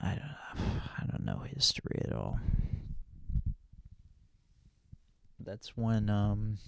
I 0.00 0.14
don't. 0.14 0.68
I 0.98 1.06
don't 1.10 1.24
know 1.24 1.44
history 1.46 2.02
at 2.04 2.12
all. 2.12 2.40
That's 5.38 5.76
when. 5.76 6.08
Um. 6.08 6.58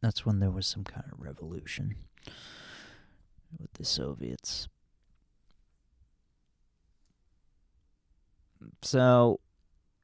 That's 0.00 0.24
when 0.24 0.40
there 0.40 0.50
was 0.50 0.66
some 0.66 0.84
kind 0.84 1.04
of 1.12 1.20
revolution 1.20 1.94
with 3.58 3.72
the 3.74 3.84
Soviets. 3.84 4.66
So 8.82 9.40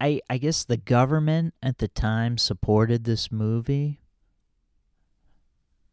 I 0.01 0.21
I 0.29 0.39
guess 0.39 0.65
the 0.65 0.77
government 0.77 1.55
at 1.63 1.79
the 1.79 1.89
time 1.89 2.39
supported 2.39 3.05
this 3.05 3.33
movie. 3.33 4.01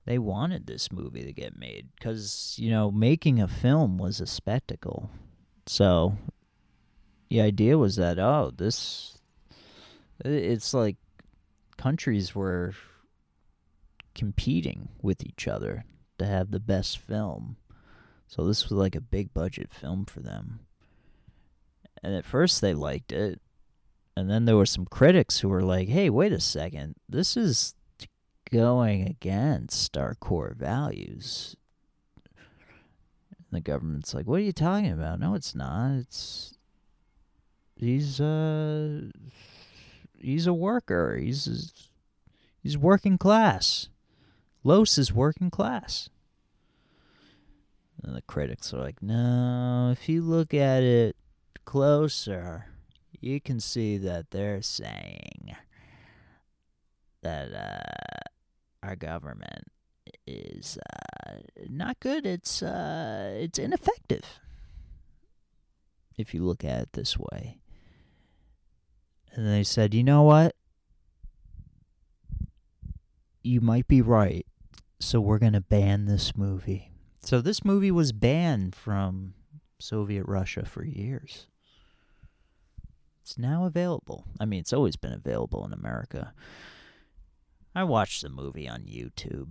They 0.06 0.20
wanted 0.20 0.68
this 0.68 0.92
movie 0.92 1.24
to 1.24 1.32
get 1.32 1.58
made 1.58 1.90
cuz 2.02 2.56
you 2.60 2.70
know, 2.70 2.92
making 2.92 3.40
a 3.40 3.48
film 3.48 3.98
was 3.98 4.20
a 4.20 4.28
spectacle. 4.28 5.10
So 5.66 6.18
the 7.30 7.42
idea 7.42 7.78
was 7.78 7.96
that 7.96 8.20
oh, 8.20 8.52
this 8.56 9.18
it's 10.26 10.74
like 10.74 10.98
countries 11.78 12.36
were 12.36 12.74
competing 14.14 14.90
with 15.02 15.24
each 15.26 15.48
other 15.48 15.86
to 16.20 16.26
have 16.26 16.52
the 16.52 16.60
best 16.60 16.98
film. 16.98 17.58
So 18.28 18.46
this 18.46 18.70
was 18.70 18.74
like 18.74 18.96
a 18.96 19.02
big 19.02 19.34
budget 19.34 19.72
film 19.72 20.06
for 20.06 20.20
them. 20.20 20.62
And 22.02 22.14
at 22.16 22.26
first 22.26 22.62
they 22.62 22.74
liked 22.74 23.12
it. 23.12 23.40
And 24.16 24.30
then 24.30 24.46
there 24.46 24.58
were 24.58 24.66
some 24.66 24.86
critics 24.86 25.40
who 25.40 25.50
were 25.50 25.64
like, 25.64 25.88
hey, 25.88 26.10
wait 26.10 26.32
a 26.32 26.40
second. 26.40 26.96
This 27.10 27.36
is 27.36 27.74
going 28.52 29.08
against 29.08 29.98
our 29.98 30.14
core 30.16 30.56
values. 30.58 31.56
And 32.36 33.48
the 33.52 33.62
government's 33.62 34.14
like, 34.14 34.28
what 34.28 34.38
are 34.38 34.44
you 34.44 34.52
talking 34.52 34.92
about? 34.92 35.20
No, 35.20 35.34
it's 35.34 35.56
not. 35.56 35.98
It's. 35.98 36.54
He's, 37.76 38.22
uh. 38.22 39.02
He's 40.20 40.48
a 40.48 40.54
worker. 40.54 41.18
He's. 41.18 41.74
He's 42.62 42.78
working 42.78 43.18
class. 43.18 43.90
Los 44.64 44.98
is 44.98 45.12
working 45.12 45.50
class. 45.50 46.10
And 48.02 48.16
the 48.16 48.22
critics 48.22 48.74
are 48.74 48.80
like, 48.80 49.02
no, 49.02 49.90
if 49.92 50.08
you 50.08 50.22
look 50.22 50.54
at 50.54 50.84
it 50.84 51.16
closer, 51.66 52.68
you 53.24 53.40
can 53.40 53.60
see 53.60 53.98
that 53.98 54.32
they're 54.32 54.62
saying 54.62 55.56
that 57.22 57.54
uh, 57.54 58.86
our 58.86 58.96
government 58.98 59.64
is 60.28 60.78
uh, 60.78 61.36
not 61.70 62.00
good. 62.02 62.26
It's 62.26 62.62
uh, 62.62 63.34
it's 63.40 63.58
ineffective. 63.58 64.40
If 66.18 66.34
you 66.34 66.44
look 66.44 66.64
at 66.66 66.82
it 66.82 66.94
this 66.94 67.18
way, 67.18 67.60
and 69.32 69.48
they 69.48 69.64
said, 69.64 69.94
you 69.94 70.04
know 70.04 70.24
what? 70.24 70.56
You 73.42 73.62
might 73.62 73.88
be 73.88 74.02
right. 74.02 74.46
So 75.00 75.20
we're 75.20 75.40
gonna 75.40 75.62
ban 75.62 76.06
this 76.06 76.36
movie. 76.36 76.92
So 77.22 77.40
this 77.40 77.64
movie 77.64 77.92
was 77.92 78.12
banned 78.12 78.76
from 78.76 79.34
Soviet 79.80 80.26
Russia 80.28 80.66
for 80.66 80.84
years. 80.84 81.48
It's 83.24 83.38
now 83.38 83.64
available. 83.64 84.26
I 84.38 84.44
mean, 84.44 84.60
it's 84.60 84.74
always 84.74 84.98
been 84.98 85.14
available 85.14 85.66
in 85.66 85.72
America. 85.72 86.34
I 87.74 87.86
watched 87.86 88.22
the 88.22 88.28
movie 88.28 88.68
on 88.68 88.82
YouTube. 88.82 89.48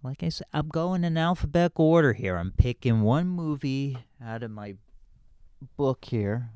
Like 0.00 0.22
I 0.22 0.28
said, 0.28 0.46
I'm 0.52 0.68
going 0.68 1.02
in 1.02 1.18
alphabetical 1.18 1.86
order 1.86 2.12
here. 2.12 2.36
I'm 2.36 2.52
picking 2.52 3.02
one 3.02 3.26
movie 3.26 3.98
out 4.24 4.44
of 4.44 4.52
my 4.52 4.76
book 5.76 6.04
here. 6.04 6.50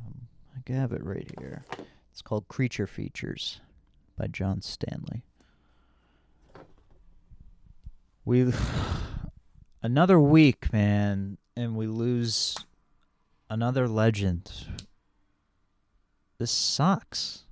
I 0.55 0.73
have 0.73 0.93
it 0.93 1.03
right 1.03 1.29
here. 1.41 1.65
It's 2.13 2.23
called 2.23 2.47
Creature 2.47 2.87
Features 2.87 3.61
by 4.17 4.29
John 4.29 4.63
Stanley. 4.63 5.25
We 8.25 8.53
another 9.83 10.21
week, 10.21 10.73
man, 10.73 11.37
and 11.57 11.75
we 11.75 11.89
lose 11.89 12.57
another 13.51 13.89
legend 13.89 14.53
this 16.39 16.51
sucks. 16.51 17.45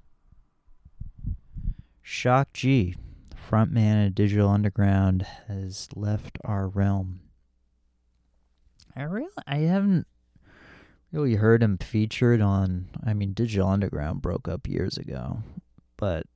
Shock 2.03 2.53
G, 2.53 2.97
frontman 3.35 4.07
of 4.07 4.15
Digital 4.15 4.49
Underground, 4.49 5.27
has 5.49 5.89
left 5.95 6.39
our 6.45 6.69
realm. 6.69 7.21
I 8.95 9.03
really, 9.03 9.31
I 9.47 9.59
haven't 9.59 10.07
really 11.13 11.37
heard 11.37 11.63
him 11.63 11.79
featured 11.79 12.41
on. 12.41 12.89
I 13.05 13.15
mean, 13.15 13.33
Digital 13.33 13.69
Underground 13.69 14.21
broke 14.21 14.49
up 14.49 14.67
years 14.67 14.99
ago, 14.99 15.43
but 15.97 16.27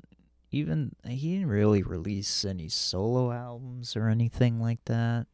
even 0.51 0.95
he 1.07 1.35
didn't 1.35 1.49
really 1.49 1.83
release 1.83 2.45
any 2.45 2.69
solo 2.69 3.33
albums 3.33 3.97
or 3.97 4.09
anything 4.09 4.61
like 4.61 4.85
that. 4.87 5.27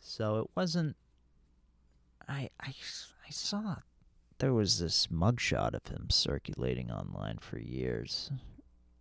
So 0.00 0.40
it 0.40 0.50
wasn't. 0.54 0.96
I 2.28 2.50
I 2.60 2.74
I 3.26 3.30
saw 3.30 3.76
there 4.44 4.52
was 4.52 4.78
this 4.78 5.06
mugshot 5.06 5.72
of 5.72 5.86
him 5.86 6.10
circulating 6.10 6.90
online 6.90 7.38
for 7.40 7.56
years, 7.56 8.30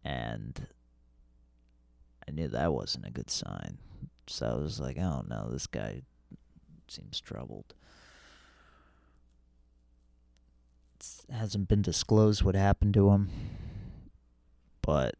and 0.02 0.68
I 2.26 2.32
knew 2.32 2.48
that 2.48 2.72
wasn't 2.72 3.08
a 3.08 3.12
good 3.12 3.30
sign. 3.30 3.78
So 4.26 4.46
I 4.48 4.56
was 4.56 4.80
like, 4.80 4.98
oh 4.98 5.26
no, 5.28 5.50
this 5.52 5.68
guy 5.68 6.04
seems 6.88 7.20
troubled. 7.20 7.74
It 11.02 11.34
hasn't 11.34 11.68
been 11.68 11.82
disclosed 11.82 12.42
what 12.42 12.56
happened 12.56 12.94
to 12.94 13.10
him, 13.10 13.30
but 14.82 15.16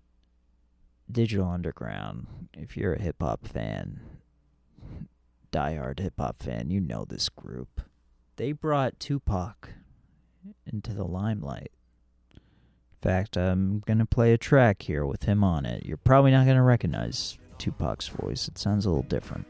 Digital 1.12 1.50
Underground, 1.50 2.28
if 2.54 2.78
you're 2.78 2.94
a 2.94 3.02
hip 3.02 3.18
hop 3.20 3.46
fan, 3.46 4.00
diehard 5.52 6.00
hip 6.00 6.14
hop 6.18 6.42
fan, 6.42 6.70
you 6.70 6.80
know 6.80 7.04
this 7.04 7.28
group. 7.28 7.82
They 8.38 8.54
brought 8.54 9.02
Tupac 9.02 9.72
into 10.66 10.94
the 10.94 11.04
limelight. 11.04 11.72
In 12.34 13.10
fact, 13.10 13.38
I'm 13.38 13.82
going 13.86 14.00
to 14.00 14.06
play 14.06 14.34
a 14.34 14.38
track 14.38 14.82
here 14.82 15.06
with 15.06 15.24
him 15.24 15.44
on 15.44 15.66
it. 15.66 15.86
You're 15.86 15.98
probably 15.98 16.32
not 16.32 16.46
going 16.46 16.58
to 16.58 16.64
recognize 16.64 17.38
Tupac's 17.58 18.08
voice, 18.08 18.48
it 18.48 18.58
sounds 18.58 18.86
a 18.86 18.90
little 18.90 19.04
different. 19.04 19.46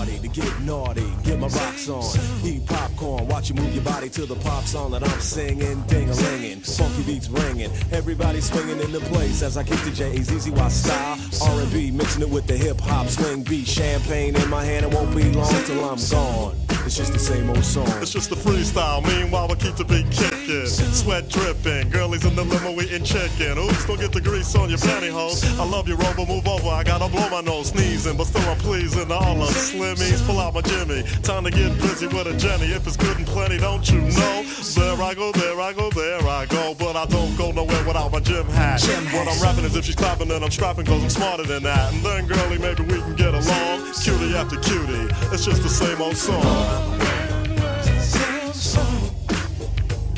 Party 0.00 0.18
to 0.18 0.28
get 0.28 0.60
naughty, 0.60 1.12
get 1.24 1.38
my 1.38 1.46
rocks 1.48 1.88
on, 1.90 2.18
eat 2.42 2.64
popcorn, 2.64 3.28
watch 3.28 3.50
you 3.50 3.54
move 3.54 3.74
your 3.74 3.84
body 3.84 4.08
to 4.08 4.24
the 4.24 4.34
pop 4.36 4.64
song 4.64 4.92
that 4.92 5.02
I'm 5.02 5.20
singing, 5.20 5.82
ding 5.82 6.08
a 6.08 6.14
linging, 6.14 6.60
funky 6.60 7.02
beats 7.02 7.28
ringing, 7.28 7.70
everybody 7.92 8.40
swinging 8.40 8.80
in 8.80 8.92
the 8.92 9.00
place 9.00 9.42
as 9.42 9.58
I 9.58 9.62
kick 9.62 9.78
the 9.80 9.90
J's 9.90 10.32
easy 10.32 10.50
Y 10.52 10.68
style, 10.68 11.18
R&B 11.42 11.90
mixing 11.90 12.22
it 12.22 12.30
with 12.30 12.46
the 12.46 12.56
hip 12.56 12.80
hop 12.80 13.08
swing 13.08 13.42
beat, 13.42 13.66
champagne 13.66 14.34
in 14.36 14.48
my 14.48 14.64
hand, 14.64 14.86
it 14.86 14.92
won't 14.92 15.14
be 15.14 15.24
long 15.32 15.52
till 15.64 15.84
I'm 15.84 15.98
gone. 16.10 16.59
It's 16.84 16.96
just 16.96 17.12
the 17.12 17.18
same 17.18 17.48
old 17.50 17.64
song. 17.64 17.88
It's 18.02 18.12
just 18.12 18.30
the 18.30 18.36
freestyle. 18.36 19.04
Meanwhile, 19.06 19.48
we 19.48 19.54
keep 19.56 19.76
the 19.76 19.84
beat 19.84 20.10
kicking. 20.10 20.66
Sweat 20.66 21.28
dripping. 21.28 21.90
Girlies 21.90 22.24
in 22.24 22.34
the 22.34 22.44
limo 22.44 22.80
eating 22.80 23.04
chicken. 23.04 23.58
Oops, 23.58 23.86
don't 23.86 24.00
get 24.00 24.12
the 24.12 24.20
grease 24.20 24.54
on 24.56 24.68
your 24.68 24.78
pantyhose. 24.78 25.44
I 25.58 25.64
love 25.64 25.86
you, 25.88 25.94
Rover. 25.96 26.26
Move 26.26 26.46
over. 26.48 26.68
I 26.68 26.82
gotta 26.82 27.08
blow 27.08 27.28
my 27.30 27.40
nose 27.40 27.68
sneezing, 27.68 28.16
but 28.16 28.26
still 28.26 28.48
I'm 28.48 28.58
pleasing 28.58 29.12
all 29.12 29.36
the 29.36 29.46
slimmies. 29.46 30.24
Pull 30.26 30.40
out 30.40 30.54
my 30.54 30.62
Jimmy. 30.62 31.02
Time 31.22 31.44
to 31.44 31.50
get 31.50 31.76
busy 31.78 32.06
with 32.06 32.26
a 32.26 32.36
Jenny. 32.36 32.72
If 32.72 32.86
it's 32.86 32.96
good 32.96 33.16
and 33.16 33.26
plenty, 33.26 33.58
don't 33.58 33.88
you 33.90 34.00
know? 34.00 34.44
There 34.74 35.00
I 35.02 35.14
go, 35.14 35.32
there 35.32 35.60
I 35.60 35.72
go, 35.72 35.90
there 35.90 36.26
I 36.26 36.46
go. 36.46 36.74
But 36.74 36.96
I 36.96 37.06
don't 37.06 37.36
go 37.36 37.52
nowhere 37.52 37.84
without 37.84 38.10
my 38.10 38.20
gym 38.20 38.46
hat. 38.46 38.82
What 39.12 39.28
I'm 39.28 39.40
rapping 39.42 39.64
is 39.64 39.76
if 39.76 39.84
she's 39.84 39.94
clapping, 39.94 40.28
then 40.28 40.42
I'm 40.42 40.50
strapping, 40.50 40.86
cause 40.86 41.02
I'm 41.02 41.10
smarter 41.10 41.44
than 41.44 41.62
that. 41.62 41.92
And 41.92 42.02
then, 42.02 42.26
girlie, 42.26 42.58
maybe 42.58 42.82
we 42.82 43.00
can 43.00 43.14
get 43.14 43.34
along. 43.34 43.92
Cutie 44.02 44.34
after 44.34 44.56
cutie. 44.60 45.08
It's 45.32 45.44
just 45.44 45.62
the 45.62 45.68
same 45.68 46.00
old 46.00 46.16
song. 46.16 46.40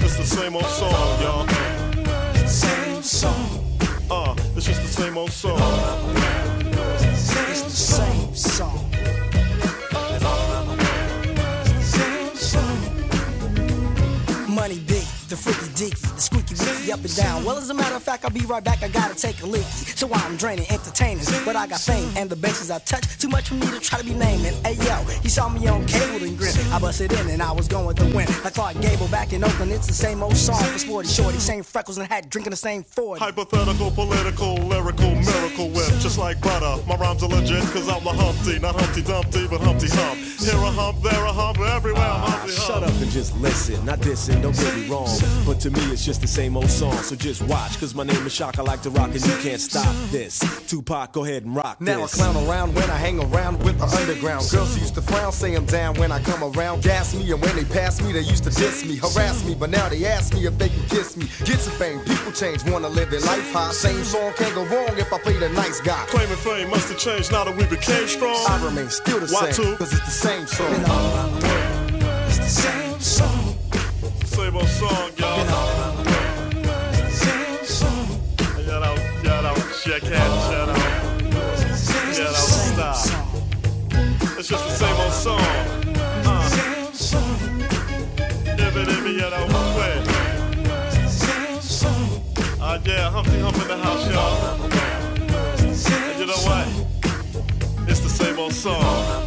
It's 0.05 0.17
the 0.17 0.25
same 0.25 0.55
old 0.57 0.67
song, 0.67 1.23
y'all. 1.23 1.47
Same 2.47 3.03
song. 3.03 3.79
Uh, 4.11 4.35
it's 4.57 4.67
just 4.67 4.83
the 4.83 4.89
same 4.89 5.17
old 5.17 5.31
song. 5.31 5.59
It's 7.51 7.63
the 7.63 7.71
same 7.71 8.35
song. 8.35 8.79
Same 11.81 12.37
song. 12.37 12.79
Money 14.49 14.81
big, 14.81 15.07
the 15.29 15.37
freaky 15.37 15.69
deaky, 15.75 16.12
the 16.65 16.93
up 16.93 17.01
and 17.01 17.17
down. 17.17 17.45
Well, 17.45 17.57
as 17.59 17.71
a 17.71 17.75
matter 17.75 17.97
of 17.97 18.03
fact, 18.03 18.25
I'll 18.25 18.31
be 18.31 18.47
right 18.47 18.63
back. 18.63 18.83
I 18.83 18.89
gotta 18.89 19.15
take 19.15 19.43
a 19.43 19.47
leak. 19.47 19.65
So 19.65 20.09
I'm 20.13 20.37
draining, 20.37 20.67
entertaining. 20.71 21.25
But 21.45 21.57
I 21.57 21.67
got 21.67 21.81
fame 21.81 22.09
and 22.17 22.31
the 22.31 22.37
bases 22.37 22.71
I 22.71 22.79
touch. 22.81 23.19
Too 23.19 23.29
much 23.29 23.49
for 23.49 23.55
me 23.55 23.67
to 23.67 23.81
try 23.81 23.99
to 23.99 24.05
be 24.05 24.15
naming. 24.15 24.55
Hey 24.65 24.75
yo, 24.75 24.97
he 25.23 25.29
saw 25.29 25.49
me 25.49 25.67
on 25.69 25.85
cable 25.87 26.25
and 26.25 26.37
grin. 26.39 26.55
I 26.73 26.79
busted 26.79 27.13
in 27.13 27.29
and 27.29 27.43
I 27.43 27.53
was 27.53 27.69
going 27.69 27.97
to 27.97 28.05
win. 28.17 28.29
I 28.45 28.51
Clark 28.51 28.81
Gable 28.81 29.09
back 29.09 29.33
in 29.33 29.43
Oakland, 29.43 29.73
it's 29.73 29.87
the 29.87 29.93
same 29.93 30.23
old 30.23 30.37
song 30.37 30.63
for 30.65 30.79
Sporty 30.79 31.09
Shorty. 31.09 31.39
Same 31.39 31.63
freckles 31.63 31.99
and 31.99 32.07
hat, 32.07 32.29
drinking 32.31 32.51
the 32.51 32.57
same 32.57 32.83
Ford. 32.85 33.19
Hypothetical, 33.19 33.91
political, 33.91 34.55
lyrical, 34.55 35.15
miracle 35.15 35.69
whip. 35.71 35.89
Just 35.99 36.19
like 36.19 36.41
butter. 36.41 36.83
My 36.87 36.97
rhymes 36.97 37.23
are 37.23 37.29
legit, 37.29 37.63
cause 37.73 37.89
I'm 37.89 38.05
the 38.05 38.11
Humpty. 38.11 38.59
Not 38.59 38.79
Humpty 38.79 39.03
Dumpty, 39.03 39.49
but 39.49 39.61
Humpty 39.61 39.89
Hump. 39.91 40.19
Here 40.39 40.55
a 40.55 40.71
hump, 40.71 41.03
there 41.03 41.25
a 41.25 41.33
hump, 41.33 41.59
everywhere 41.61 42.03
I'm 42.03 42.23
ah, 42.23 42.31
Humpty 42.31 42.55
Hump. 42.55 42.67
Shut 42.67 42.83
up 42.83 43.03
and 43.03 43.11
just 43.11 43.37
listen. 43.39 43.85
Not 43.85 44.01
dissing, 44.01 44.43
don't 44.43 44.55
get 44.55 44.77
me 44.77 44.89
wrong. 44.89 45.09
But 45.47 45.59
to 45.61 45.71
me, 45.71 45.81
it's 45.93 46.05
just 46.05 46.21
the 46.21 46.29
same 46.29 46.52
old 46.57 46.71
song. 46.71 46.95
So 47.03 47.17
just 47.17 47.43
watch, 47.43 47.79
cause 47.79 47.95
my 47.95 48.05
name 48.05 48.27
is 48.27 48.33
Shock. 48.35 48.59
I 48.59 48.63
like 48.63 48.83
to 48.83 48.91
rock 48.91 49.11
and 49.11 49.25
you 49.25 49.37
can't 49.39 49.61
stop 49.61 49.95
this. 50.11 50.41
Tupac, 50.69 51.13
go 51.13 51.25
ahead 51.25 51.45
and 51.45 51.55
rock 51.55 51.81
Now 51.81 52.03
I 52.03 52.07
clown 52.07 52.37
around 52.47 52.75
when 52.75 52.89
I 52.91 52.97
hang 52.97 53.21
around 53.21 53.63
with 53.63 53.79
the 53.79 53.85
underground. 53.85 54.49
Girls 54.51 54.79
used 54.79 54.95
to 54.95 55.03
frown, 55.03 55.33
say 55.33 55.55
I'm 55.55 55.67
down 55.67 55.95
when 55.95 56.13
I 56.13 56.21
come 56.23 56.43
around. 56.43 56.83
Gas 56.83 57.15
me, 57.15 57.31
and 57.31 57.41
when 57.41 57.55
they 57.57 57.65
pass 57.65 58.01
me, 58.03 58.13
they 58.13 58.21
used 58.21 58.45
to 58.45 58.51
diss 58.51 58.85
me, 58.85 58.97
harass 58.97 59.45
me. 59.45 59.55
But 59.55 59.71
now 59.71 59.89
they 59.89 60.05
ask 60.05 60.35
me 60.35 60.47
if 60.47 60.57
they 60.59 60.69
can 60.69 60.89
kiss 60.89 61.17
me. 61.17 61.27
Get 61.45 61.59
some 61.61 61.75
fame, 61.75 62.01
people 62.01 62.33
change, 62.33 62.65
wanna 62.71 62.89
live 62.89 63.11
their 63.11 63.21
life 63.21 63.53
high. 63.53 63.73
Same 63.73 64.05
song 64.05 64.33
can't 64.37 64.55
go 64.55 64.65
wrong 64.65 64.99
if 64.99 65.13
I 65.13 65.19
play 65.19 65.39
the 65.39 65.49
nice 65.51 65.81
guy. 65.81 66.05
Claiming 66.09 66.37
fame 66.37 66.71
must 66.71 66.89
have 66.89 66.99
changed 66.99 67.33
now 67.33 67.45
that 67.45 67.57
we 67.57 67.65
became 67.67 68.07
strong. 68.07 68.37
I 68.49 68.65
remain 68.65 68.89
still 68.91 69.21
the 69.21 69.33
Why 69.33 69.51
same, 69.51 69.65
two? 69.65 69.77
cause 69.77 69.93
it's 69.93 70.05
the 70.05 70.11
same 70.11 70.47
song. 70.47 70.71
Been 70.71 70.85
all 70.85 71.15
around 71.15 71.41
the 71.41 71.47
world. 71.47 72.29
It's 72.29 72.39
the 72.39 72.49
same 72.49 73.01
song. 73.01 73.57
Same 74.25 74.57
old 74.57 74.69
song, 74.69 75.11
y'all. 75.19 75.72
Check 79.85 80.05
out, 80.05 80.53
shout 80.53 80.69
out. 80.69 80.77
It's 82.09 82.19
Yeah, 82.19 82.31
that 82.77 82.93
song. 82.93 83.27
It's 84.39 84.49
just 84.49 84.65
the 84.65 84.71
same 84.71 84.97
old 85.01 85.13
song. 85.13 85.41
Uh, 86.25 86.49
if 88.59 88.77
it, 88.77 88.89
yeah, 89.19 89.31
that. 89.31 89.51
Same 91.11 91.61
song. 91.61 92.23
Uh, 92.61 92.79
yeah, 92.85 93.11
Humpty 93.11 93.41
Hump 93.41 93.57
in 93.57 93.69
the 93.69 93.77
house, 93.77 94.09
y'all. 94.09 94.71
And 95.61 96.21
you 96.21 96.27
know 96.27 96.43
what? 96.47 96.69
It's 97.89 98.01
the 98.01 98.09
same 98.09 98.39
old 98.39 98.53
song. 98.53 99.22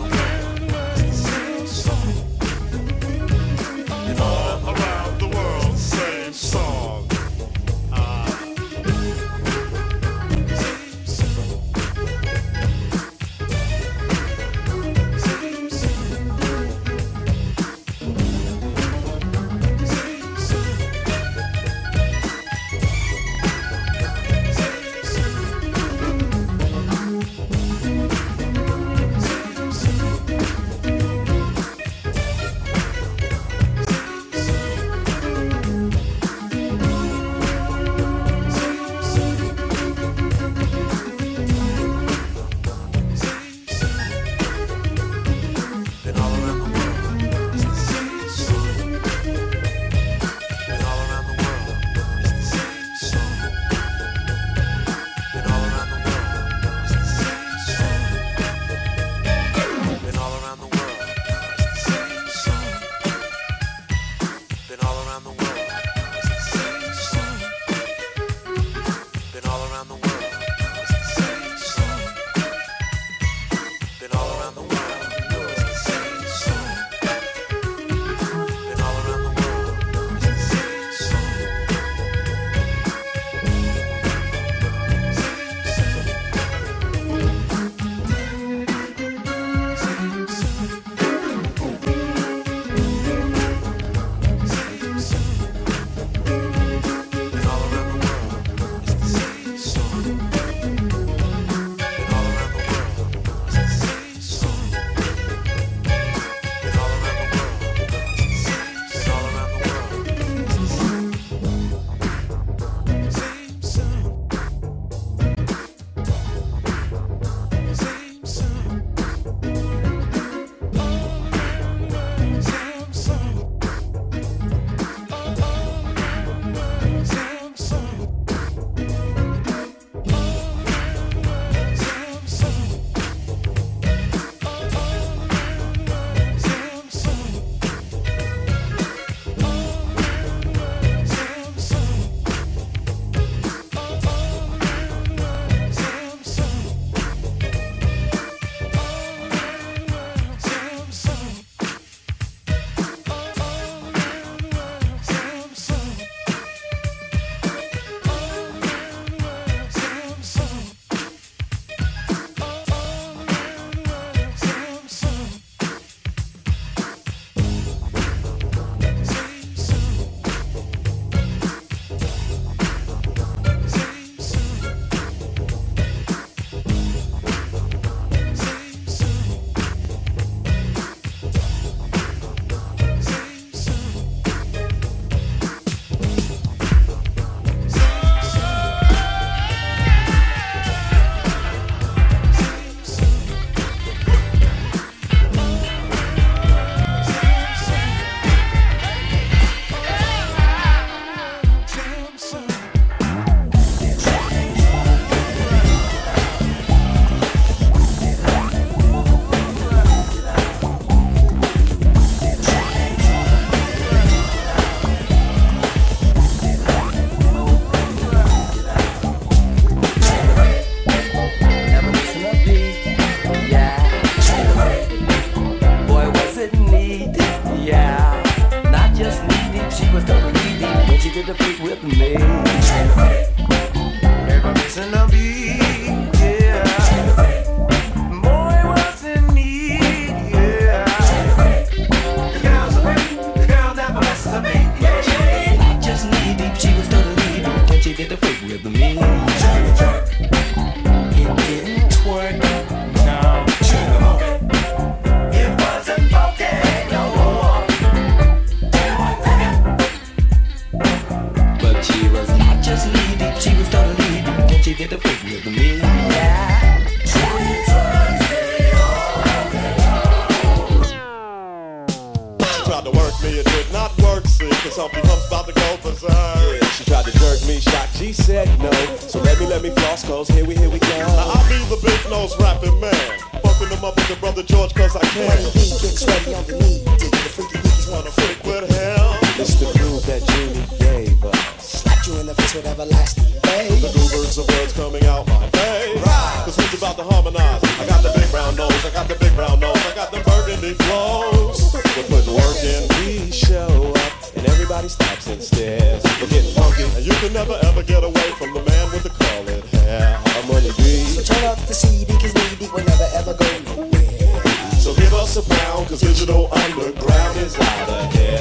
Pound, 316.26 316.50
digital 316.50 316.50
underground 316.52 317.38
is 317.38 317.56
out 317.60 317.90
of 317.90 318.14
here. 318.14 318.40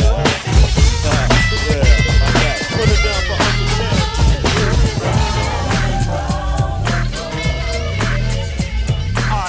Alright. 1.06 1.30
Put 2.70 2.88
it 2.88 3.02
down 3.04 3.22
for 3.26 3.36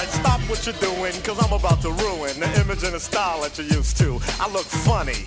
stop 0.08 0.40
what 0.48 0.66
you're 0.66 0.74
doing, 0.76 1.12
cause 1.22 1.38
I'm 1.44 1.52
about 1.52 1.80
to 1.82 1.90
ruin 1.90 2.40
the 2.40 2.60
image 2.60 2.84
and 2.84 2.94
the 2.94 3.00
style 3.00 3.40
that 3.42 3.58
you're 3.58 3.66
used 3.66 3.96
to. 3.98 4.20
I 4.40 4.48
look 4.50 4.64
funny. 4.64 5.26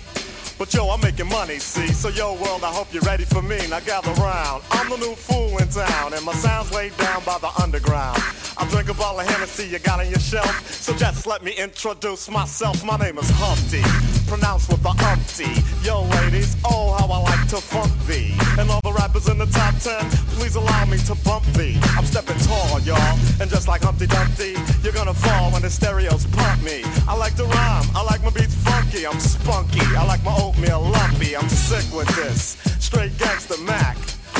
But 0.60 0.74
yo, 0.74 0.90
I'm 0.90 1.00
making 1.00 1.30
money, 1.30 1.58
see? 1.58 1.86
So 1.86 2.10
yo, 2.10 2.34
world, 2.34 2.64
I 2.64 2.70
hope 2.70 2.92
you're 2.92 3.02
ready 3.04 3.24
for 3.24 3.40
me. 3.40 3.56
Now 3.70 3.80
gather 3.80 4.12
round. 4.20 4.62
I'm 4.70 4.90
the 4.90 4.98
new 4.98 5.14
fool 5.14 5.56
in 5.56 5.66
town, 5.68 6.12
and 6.12 6.22
my 6.22 6.34
sound's 6.34 6.70
laid 6.70 6.94
down 6.98 7.24
by 7.24 7.38
the 7.38 7.50
underground. 7.62 8.18
I 8.58 8.68
drink 8.68 8.90
a 8.90 8.92
bottle 8.92 9.20
of 9.20 9.26
Hennessy 9.26 9.68
you 9.68 9.78
got 9.78 10.00
on 10.00 10.10
your 10.10 10.18
shelf. 10.18 10.70
So 10.70 10.94
just 10.94 11.26
let 11.26 11.42
me 11.42 11.52
introduce 11.52 12.28
myself. 12.28 12.84
My 12.84 12.98
name 12.98 13.16
is 13.16 13.30
Humpty, 13.32 13.80
pronounced 14.28 14.68
with 14.68 14.82
the 14.82 14.90
umpty. 14.90 15.48
Yo, 15.82 16.02
ladies, 16.20 16.54
oh, 16.66 16.92
how 16.92 17.06
I 17.06 17.18
like 17.22 17.48
to 17.48 17.56
funk 17.56 17.90
thee. 18.06 18.34
And 18.58 18.68
rappers 18.92 19.28
in 19.28 19.38
the 19.38 19.46
top 19.46 19.74
ten, 19.78 20.04
please 20.38 20.54
allow 20.54 20.84
me 20.86 20.98
to 20.98 21.14
bump 21.24 21.44
thee. 21.56 21.78
I'm 21.96 22.04
stepping 22.04 22.38
tall, 22.38 22.80
y'all, 22.80 23.18
and 23.40 23.50
just 23.50 23.68
like 23.68 23.82
Humpty 23.82 24.06
Dumpty, 24.06 24.54
you're 24.82 24.92
gonna 24.92 25.14
fall 25.14 25.50
when 25.52 25.62
the 25.62 25.70
stereos 25.70 26.26
pump 26.26 26.62
me. 26.62 26.82
I 27.08 27.16
like 27.16 27.36
to 27.36 27.44
rhyme, 27.44 27.86
I 27.94 28.02
like 28.04 28.22
my 28.22 28.30
beats 28.30 28.54
funky, 28.54 29.06
I'm 29.06 29.20
spunky, 29.20 29.84
I 29.96 30.04
like 30.06 30.22
my 30.24 30.34
oatmeal 30.36 30.80
lumpy, 30.82 31.36
I'm 31.36 31.48
sick 31.48 31.86
with 31.94 32.08
this. 32.16 32.56
Straight 32.78 33.16
gangster 33.18 33.58
Mac. 33.62 33.96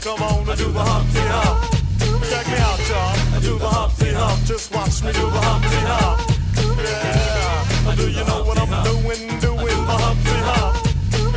Come 0.00 0.22
on, 0.22 0.48
I 0.48 0.54
do 0.54 0.70
the 0.70 0.78
Humpty 0.78 1.18
Hump. 1.20 1.58
Check 2.30 2.46
me 2.46 2.58
out, 2.58 2.78
y'all. 2.88 3.36
I 3.36 3.40
do 3.42 3.58
the 3.58 3.68
Humpty 3.68 4.12
Hump. 4.12 4.44
Just 4.46 4.72
watch 4.72 5.02
me 5.02 5.12
do 5.12 5.28
the 5.28 5.40
Humpty 5.40 5.80
Hump. 5.90 6.18
Yeah. 6.78 7.94
Do 7.96 8.08
you 8.08 8.24
know 8.24 8.44
what 8.44 8.58
I'm 8.58 8.70
doing? 8.84 9.40
Doing 9.40 9.66
the 9.66 9.96
Humpty 9.98 10.38
Hump. 10.48 10.76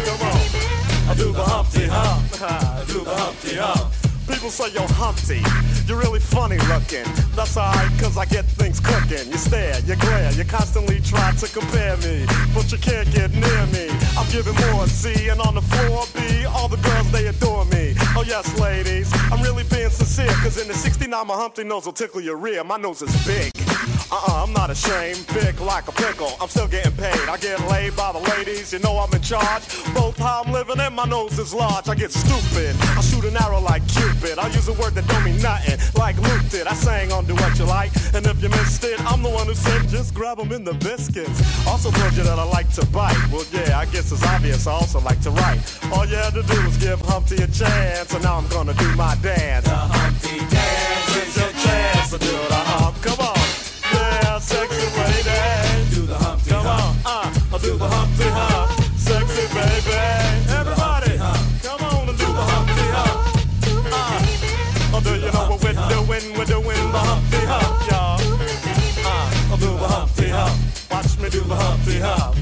Come 0.05 0.21
on. 0.29 1.09
I 1.09 1.15
do 1.17 1.31
the 1.33 1.43
Humpty 1.43 1.87
Hump. 1.87 2.41
I 2.41 2.83
do 2.85 3.03
the 3.03 3.15
Humpty 3.15 3.55
Hump. 3.55 3.93
People 4.27 4.49
say 4.49 4.71
you're 4.71 4.87
Humpty, 4.93 5.41
you're 5.87 5.99
really 5.99 6.19
funny 6.19 6.57
looking. 6.69 7.03
That's 7.35 7.57
alright, 7.57 7.91
cause 7.99 8.17
I 8.17 8.25
get 8.25 8.45
things 8.45 8.79
cooking. 8.79 9.29
You 9.29 9.37
stare, 9.37 9.77
you 9.81 9.95
glare, 9.97 10.31
you 10.31 10.45
constantly 10.45 11.01
try 11.01 11.31
to 11.33 11.47
compare 11.47 11.97
me, 11.97 12.25
but 12.53 12.71
you 12.71 12.77
can't 12.77 13.11
get 13.11 13.33
near 13.33 13.65
me. 13.67 13.89
I'm 14.17 14.29
giving 14.31 14.55
more 14.71 14.87
C, 14.87 15.27
and 15.27 15.41
on 15.41 15.55
the 15.55 15.61
floor 15.61 16.05
B, 16.15 16.45
all 16.45 16.69
the 16.69 16.77
girls 16.77 17.11
they 17.11 17.27
adore 17.27 17.65
me. 17.65 17.90
Oh 18.21 18.23
yes, 18.23 18.59
ladies, 18.59 19.11
I'm 19.31 19.41
really 19.41 19.63
being 19.63 19.89
sincere, 19.89 20.27
cause 20.43 20.61
in 20.61 20.67
the 20.67 20.75
69 20.75 21.25
my 21.25 21.33
Humpty 21.33 21.63
nose 21.63 21.87
will 21.87 21.91
tickle 21.91 22.21
your 22.21 22.37
rear. 22.37 22.63
My 22.63 22.77
nose 22.77 23.01
is 23.01 23.25
big. 23.25 23.60
Uh-uh, 24.11 24.43
I'm 24.43 24.51
not 24.51 24.69
ashamed, 24.69 25.25
big 25.33 25.59
like 25.61 25.87
a 25.87 25.91
pickle. 25.93 26.33
I'm 26.41 26.49
still 26.49 26.67
getting 26.67 26.91
paid. 26.93 27.29
I 27.29 27.37
get 27.37 27.59
laid 27.69 27.95
by 27.95 28.11
the 28.11 28.19
ladies, 28.19 28.73
you 28.73 28.79
know 28.79 28.97
I'm 28.97 29.13
in 29.13 29.21
charge. 29.21 29.63
Both 29.93 30.17
how 30.17 30.43
I'm 30.43 30.51
living 30.51 30.79
and 30.79 30.93
my 30.93 31.05
nose 31.05 31.39
is 31.39 31.53
large. 31.53 31.87
I 31.87 31.95
get 31.95 32.11
stupid. 32.11 32.75
I 32.97 33.01
shoot 33.01 33.23
an 33.23 33.37
arrow 33.37 33.61
like 33.61 33.87
Cupid. 33.87 34.37
I 34.37 34.47
use 34.47 34.67
a 34.67 34.73
word 34.73 34.95
that 34.95 35.07
don't 35.07 35.23
mean 35.23 35.41
nothing, 35.41 35.79
like 35.95 36.17
Luke 36.17 36.43
did. 36.49 36.67
I 36.67 36.73
sang 36.73 37.11
on 37.13 37.25
Doowutchyalike, 37.25 38.13
and 38.13 38.25
if 38.27 38.43
you 38.43 38.49
missed 38.49 38.83
it, 38.83 38.99
I'm 39.09 39.23
the 39.23 39.29
one 39.29 39.47
who 39.47 39.55
said 39.55 39.87
just 39.87 40.13
grab 40.13 40.39
'em 40.39 40.51
in 40.51 40.63
the 40.65 40.73
biscuits. 40.73 41.39
Also 41.65 41.89
told 41.91 42.13
you 42.13 42.23
that 42.23 42.37
I 42.37 42.43
like 42.43 42.69
to 42.73 42.85
bite. 42.87 43.15
Well, 43.31 43.45
yeah, 43.53 43.79
I 43.79 43.85
guess 43.85 44.11
it's 44.11 44.25
obvious. 44.25 44.67
I 44.67 44.73
also 44.73 44.99
like 44.99 45.21
to 45.21 45.31
write. 45.31 45.61
All 45.93 46.05
you 46.05 46.17
had 46.17 46.33
to 46.33 46.43
do 46.43 46.61
was 46.65 46.75
give 46.77 46.99
Humpty 47.01 47.35
a 47.43 47.47
chance, 47.47 48.13
and 48.13 48.23
now 48.23 48.35
I'm 48.37 48.47
gonna 48.49 48.73
do 48.73 48.93
my 48.95 49.15
dance. 49.21 49.65
The 49.65 49.75
Humpty 49.75 50.39
Dance 50.53 51.15
It's 51.15 51.27
is 51.29 51.37
your 51.37 51.45
your 51.45 51.53
chance 51.63 52.09
to 52.11 52.17
do 52.17 52.31
the 52.53 52.61
hump. 52.71 53.01
Come 53.01 53.19
on. 53.19 53.40
Do 57.61 57.77
the 57.77 57.87
Humpty 57.87 58.29
Hump. 58.29 58.71
Sexy 58.97 59.45
baby. 59.53 59.93
Everybody. 60.49 61.17
Come 61.61 61.81
on 61.83 62.09
and 62.09 62.17
do 62.17 62.25
the 62.25 62.45
Humpty 62.51 62.87
Hump. 62.95 63.19
Uh, 64.93 64.99
do 64.99 65.15
you 65.15 65.31
know 65.31 65.45
what 65.49 65.63
we're 65.63 65.73
doing? 65.89 66.37
We're 66.37 66.45
doing 66.45 66.91
the 66.91 66.99
Humpty 66.99 67.41
Hump, 67.45 67.89
y'all. 67.89 68.19
Uh, 69.05 69.57
do 69.57 69.69
the. 69.77 69.91
Watch 70.91 71.17
me 71.19 71.29
do 71.29 71.41
the 71.41 71.55
Humpty 71.55 71.99
Hump. 71.99 72.35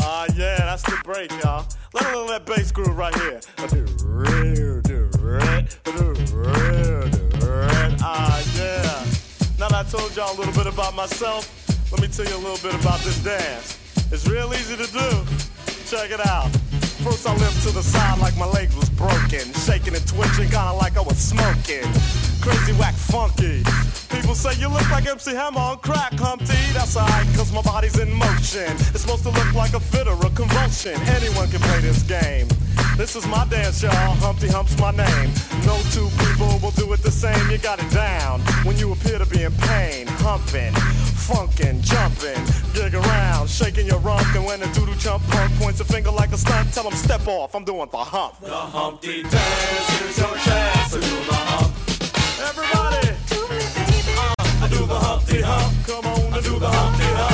Ah, 0.00 0.26
yeah, 0.36 0.56
that's 0.56 0.82
the 0.82 0.96
break, 1.04 1.30
y'all. 1.42 1.66
Let 1.92 2.12
alone 2.12 2.28
that 2.28 2.46
bass 2.46 2.72
groove 2.72 2.96
right 2.96 3.14
here. 3.14 3.40
I 3.58 3.66
do 3.66 3.84
do 3.86 4.80
do 4.82 5.10
do. 5.12 5.44
Ah, 8.00 8.42
yeah. 8.56 9.04
Now 9.58 9.68
I 9.78 9.82
told 9.84 10.16
y'all 10.16 10.34
a 10.34 10.36
little 10.36 10.52
bit 10.52 10.66
about 10.66 10.94
myself, 10.94 11.48
let 11.94 12.02
me 12.02 12.08
tell 12.08 12.26
you 12.26 12.34
a 12.34 12.42
little 12.42 12.58
bit 12.58 12.74
about 12.80 12.98
this 13.06 13.22
dance. 13.22 13.78
It's 14.10 14.26
real 14.26 14.52
easy 14.52 14.74
to 14.74 14.90
do. 14.90 15.08
Check 15.86 16.10
it 16.10 16.18
out. 16.26 16.50
First 17.06 17.24
I 17.24 17.36
limped 17.36 17.62
to 17.62 17.70
the 17.70 17.84
side 17.84 18.18
like 18.18 18.36
my 18.36 18.46
legs 18.46 18.74
was 18.74 18.90
broken. 18.90 19.46
Shaking 19.62 19.94
and 19.94 20.04
twitching, 20.04 20.50
kinda 20.50 20.72
like 20.72 20.96
I 20.96 21.02
was 21.02 21.16
smoking. 21.16 21.86
Crazy, 22.42 22.72
whack, 22.72 22.94
funky. 22.94 23.62
People 24.10 24.34
say 24.34 24.58
you 24.58 24.66
look 24.68 24.90
like 24.90 25.06
MC 25.06 25.36
Hammer 25.36 25.60
on 25.60 25.78
crack, 25.78 26.14
Humpty. 26.14 26.58
That's 26.74 26.96
alright, 26.96 27.28
cause 27.36 27.52
my 27.52 27.62
body's 27.62 27.96
in 28.00 28.12
motion. 28.12 28.74
It's 28.90 29.02
supposed 29.02 29.22
to 29.22 29.30
look 29.30 29.54
like 29.54 29.74
a 29.74 29.80
fit 29.80 30.08
or 30.08 30.18
a 30.18 30.30
convulsion. 30.30 31.00
Anyone 31.14 31.48
can 31.48 31.60
play 31.60 31.78
this 31.78 32.02
game. 32.02 32.48
This 32.96 33.16
is 33.16 33.26
my 33.26 33.44
dance, 33.46 33.82
y'all. 33.82 33.92
Humpty 34.22 34.46
Hump's 34.46 34.78
my 34.78 34.92
name. 34.92 35.30
No 35.66 35.76
two 35.90 36.08
people 36.22 36.58
will 36.62 36.70
do 36.70 36.92
it 36.92 37.02
the 37.02 37.10
same. 37.10 37.50
You 37.50 37.58
got 37.58 37.82
it 37.82 37.90
down 37.90 38.40
when 38.64 38.76
you 38.78 38.92
appear 38.92 39.18
to 39.18 39.26
be 39.26 39.42
in 39.42 39.52
pain. 39.52 40.06
Humping, 40.22 40.72
funkin', 41.26 41.82
jumping, 41.82 42.38
dig 42.72 42.94
around, 42.94 43.50
shaking 43.50 43.86
your 43.86 43.98
rump. 43.98 44.22
And 44.36 44.44
when 44.44 44.62
a 44.62 44.72
doodle 44.72 44.94
chump 44.94 45.24
punk 45.24 45.52
points 45.58 45.80
a 45.80 45.84
finger 45.84 46.12
like 46.12 46.30
a 46.30 46.38
stunt, 46.38 46.72
tell 46.72 46.84
him 46.84 46.94
step 46.94 47.26
off. 47.26 47.56
I'm 47.56 47.64
doing 47.64 47.88
the 47.90 47.98
hump. 47.98 48.38
The 48.40 48.50
Humpty 48.50 49.22
dance. 49.24 50.02
is 50.02 50.18
your 50.18 50.36
chance 50.38 50.92
to 50.92 51.00
do 51.00 51.16
the 51.26 51.34
hump. 51.34 51.74
Everybody, 52.46 53.08
do 53.26 53.40
me, 53.50 53.58
baby. 53.74 54.14
Uh, 54.18 54.64
I 54.64 54.68
do 54.70 54.86
the 54.86 54.98
Humpty 54.98 55.40
hump. 55.42 55.86
Come 55.86 56.06
on, 56.06 56.32
I 56.32 56.40
do 56.40 56.58
the 56.60 56.70
Humpty 56.70 57.04
hump. 57.06 57.33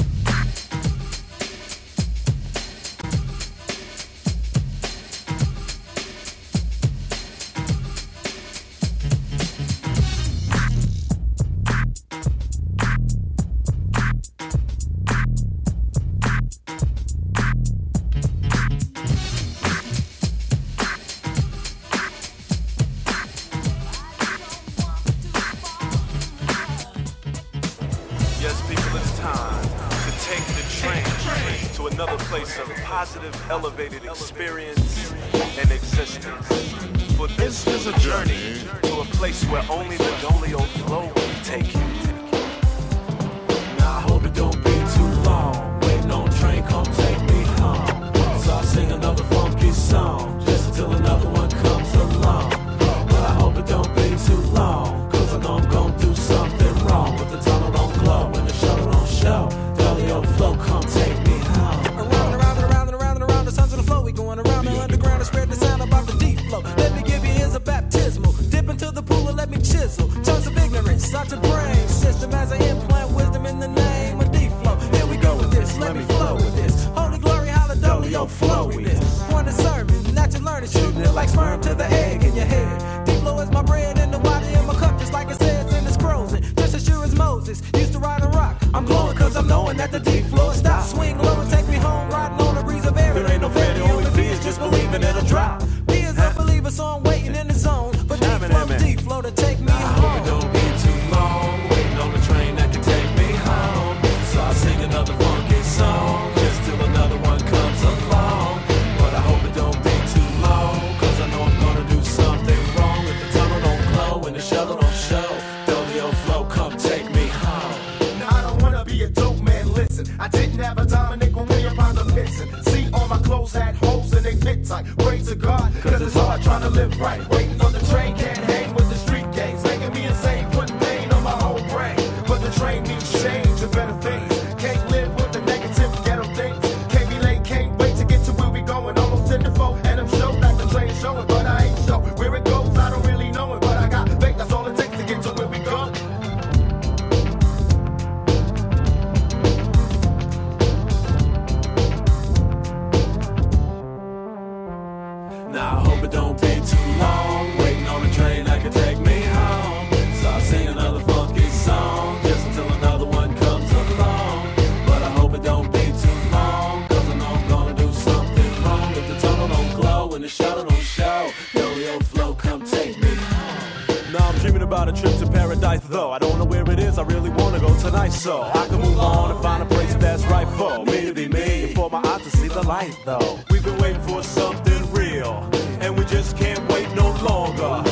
right, 178.11 178.19
so 178.19 178.41
I 178.43 178.67
can 178.67 178.81
move 178.81 178.99
on 178.99 179.31
and 179.31 179.41
find 179.41 179.63
a 179.63 179.65
place 179.65 179.95
that's 179.95 180.23
right 180.25 180.47
for 180.57 180.85
me 180.85 181.05
to 181.05 181.13
be 181.13 181.27
me 181.27 181.63
and 181.65 181.75
for 181.75 181.89
my 181.89 182.01
eyes 182.05 182.23
to 182.23 182.37
see 182.37 182.47
the 182.47 182.61
light, 182.63 182.95
though. 183.05 183.39
We've 183.49 183.63
been 183.63 183.77
waiting 183.79 184.01
for 184.01 184.23
something 184.23 184.91
real, 184.91 185.49
and 185.79 185.97
we 185.97 186.05
just 186.05 186.37
can't 186.37 186.61
wait 186.71 186.89
no 186.95 187.11
longer. 187.23 187.83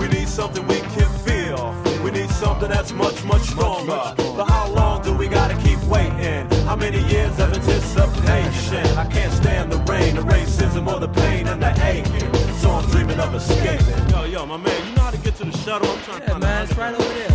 We 0.00 0.08
need 0.08 0.28
something 0.28 0.66
we 0.66 0.80
can 0.80 1.08
feel. 1.26 1.74
We 2.02 2.10
need 2.10 2.30
something 2.30 2.68
that's 2.68 2.92
much, 2.92 3.24
much 3.24 3.42
stronger. 3.42 4.14
But 4.16 4.46
how 4.46 4.68
long 4.72 5.02
do 5.02 5.14
we 5.14 5.28
gotta 5.28 5.56
keep 5.62 5.82
waiting? 5.84 6.48
How 6.66 6.76
many 6.76 7.00
years 7.08 7.38
of 7.38 7.52
anticipation? 7.52 8.86
I 8.96 9.06
can't 9.06 9.32
stand 9.32 9.72
the 9.72 9.78
rain, 9.92 10.16
the 10.16 10.22
racism, 10.22 10.92
or 10.92 11.00
the 11.00 11.08
pain 11.08 11.46
and 11.48 11.62
the 11.62 11.72
aching. 11.84 12.32
So 12.56 12.70
I'm 12.70 12.88
dreaming 12.90 13.20
of 13.20 13.34
escaping. 13.34 14.08
Yo, 14.10 14.24
yo, 14.24 14.46
my 14.46 14.56
man, 14.56 14.88
you 14.88 14.94
know 14.94 15.02
how 15.02 15.10
to 15.10 15.18
get 15.18 15.36
to 15.36 15.44
the 15.44 15.56
shuttle? 15.58 15.88
I'm 15.88 16.02
trying 16.02 16.20
yeah, 16.20 16.26
to 16.26 16.30
find 16.32 16.42
man, 16.42 16.64
it's 16.64 16.76
right 16.76 16.94
over 16.94 17.14
there. 17.14 17.27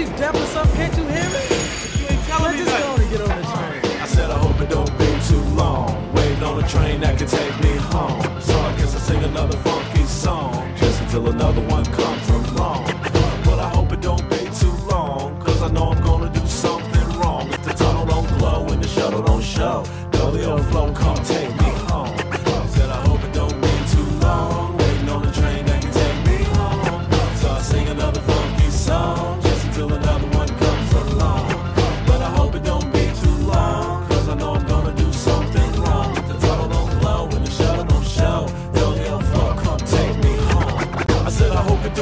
Right 0.00 0.08
over 0.08 0.16
where? 0.16 0.16
Was 0.16 0.16
you 0.16 0.16
deaf 0.16 0.34
or 0.34 0.46
something? 0.46 0.76
Can't 0.76 0.96
you 0.96 1.04
hear 1.04 1.28
me? 1.30 2.00
You 2.00 2.08
ain't 2.08 2.24
telling 2.26 2.44
Let's 2.44 2.58
me 2.58 2.64
just 2.64 2.70
that. 2.70 2.82
go 2.82 2.92
on 2.92 3.00
and 3.00 3.10
get 3.10 3.20
on 3.20 3.82
train. 3.82 4.02
I 4.02 4.06
said 4.06 4.30
I 4.30 4.38
hope 4.38 4.60
it 4.60 4.70
don't 4.70 4.98
be 4.98 5.06
too 5.28 5.54
long. 5.54 6.14
Waiting 6.14 6.42
on 6.42 6.62
a 6.62 6.68
train 6.68 7.00
that 7.00 7.18
can 7.18 7.26
take 7.26 7.60
me 7.60 7.76
home. 7.76 8.40
So 8.40 8.58
I 8.58 8.76
guess 8.76 8.94
I 8.94 8.98
sing 8.98 9.24
another 9.24 9.56
funky 9.58 10.04
song. 10.04 10.72
Just 10.76 11.02
until 11.02 11.28
another 11.28 11.60
one 11.68 11.84
comes. 11.84 12.39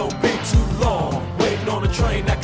Don't 0.09 0.23
be 0.23 0.29
too 0.45 0.79
long. 0.81 1.23
Waiting 1.39 1.69
on 1.69 1.85
a 1.85 1.93
train 1.93 2.25
that 2.27 2.38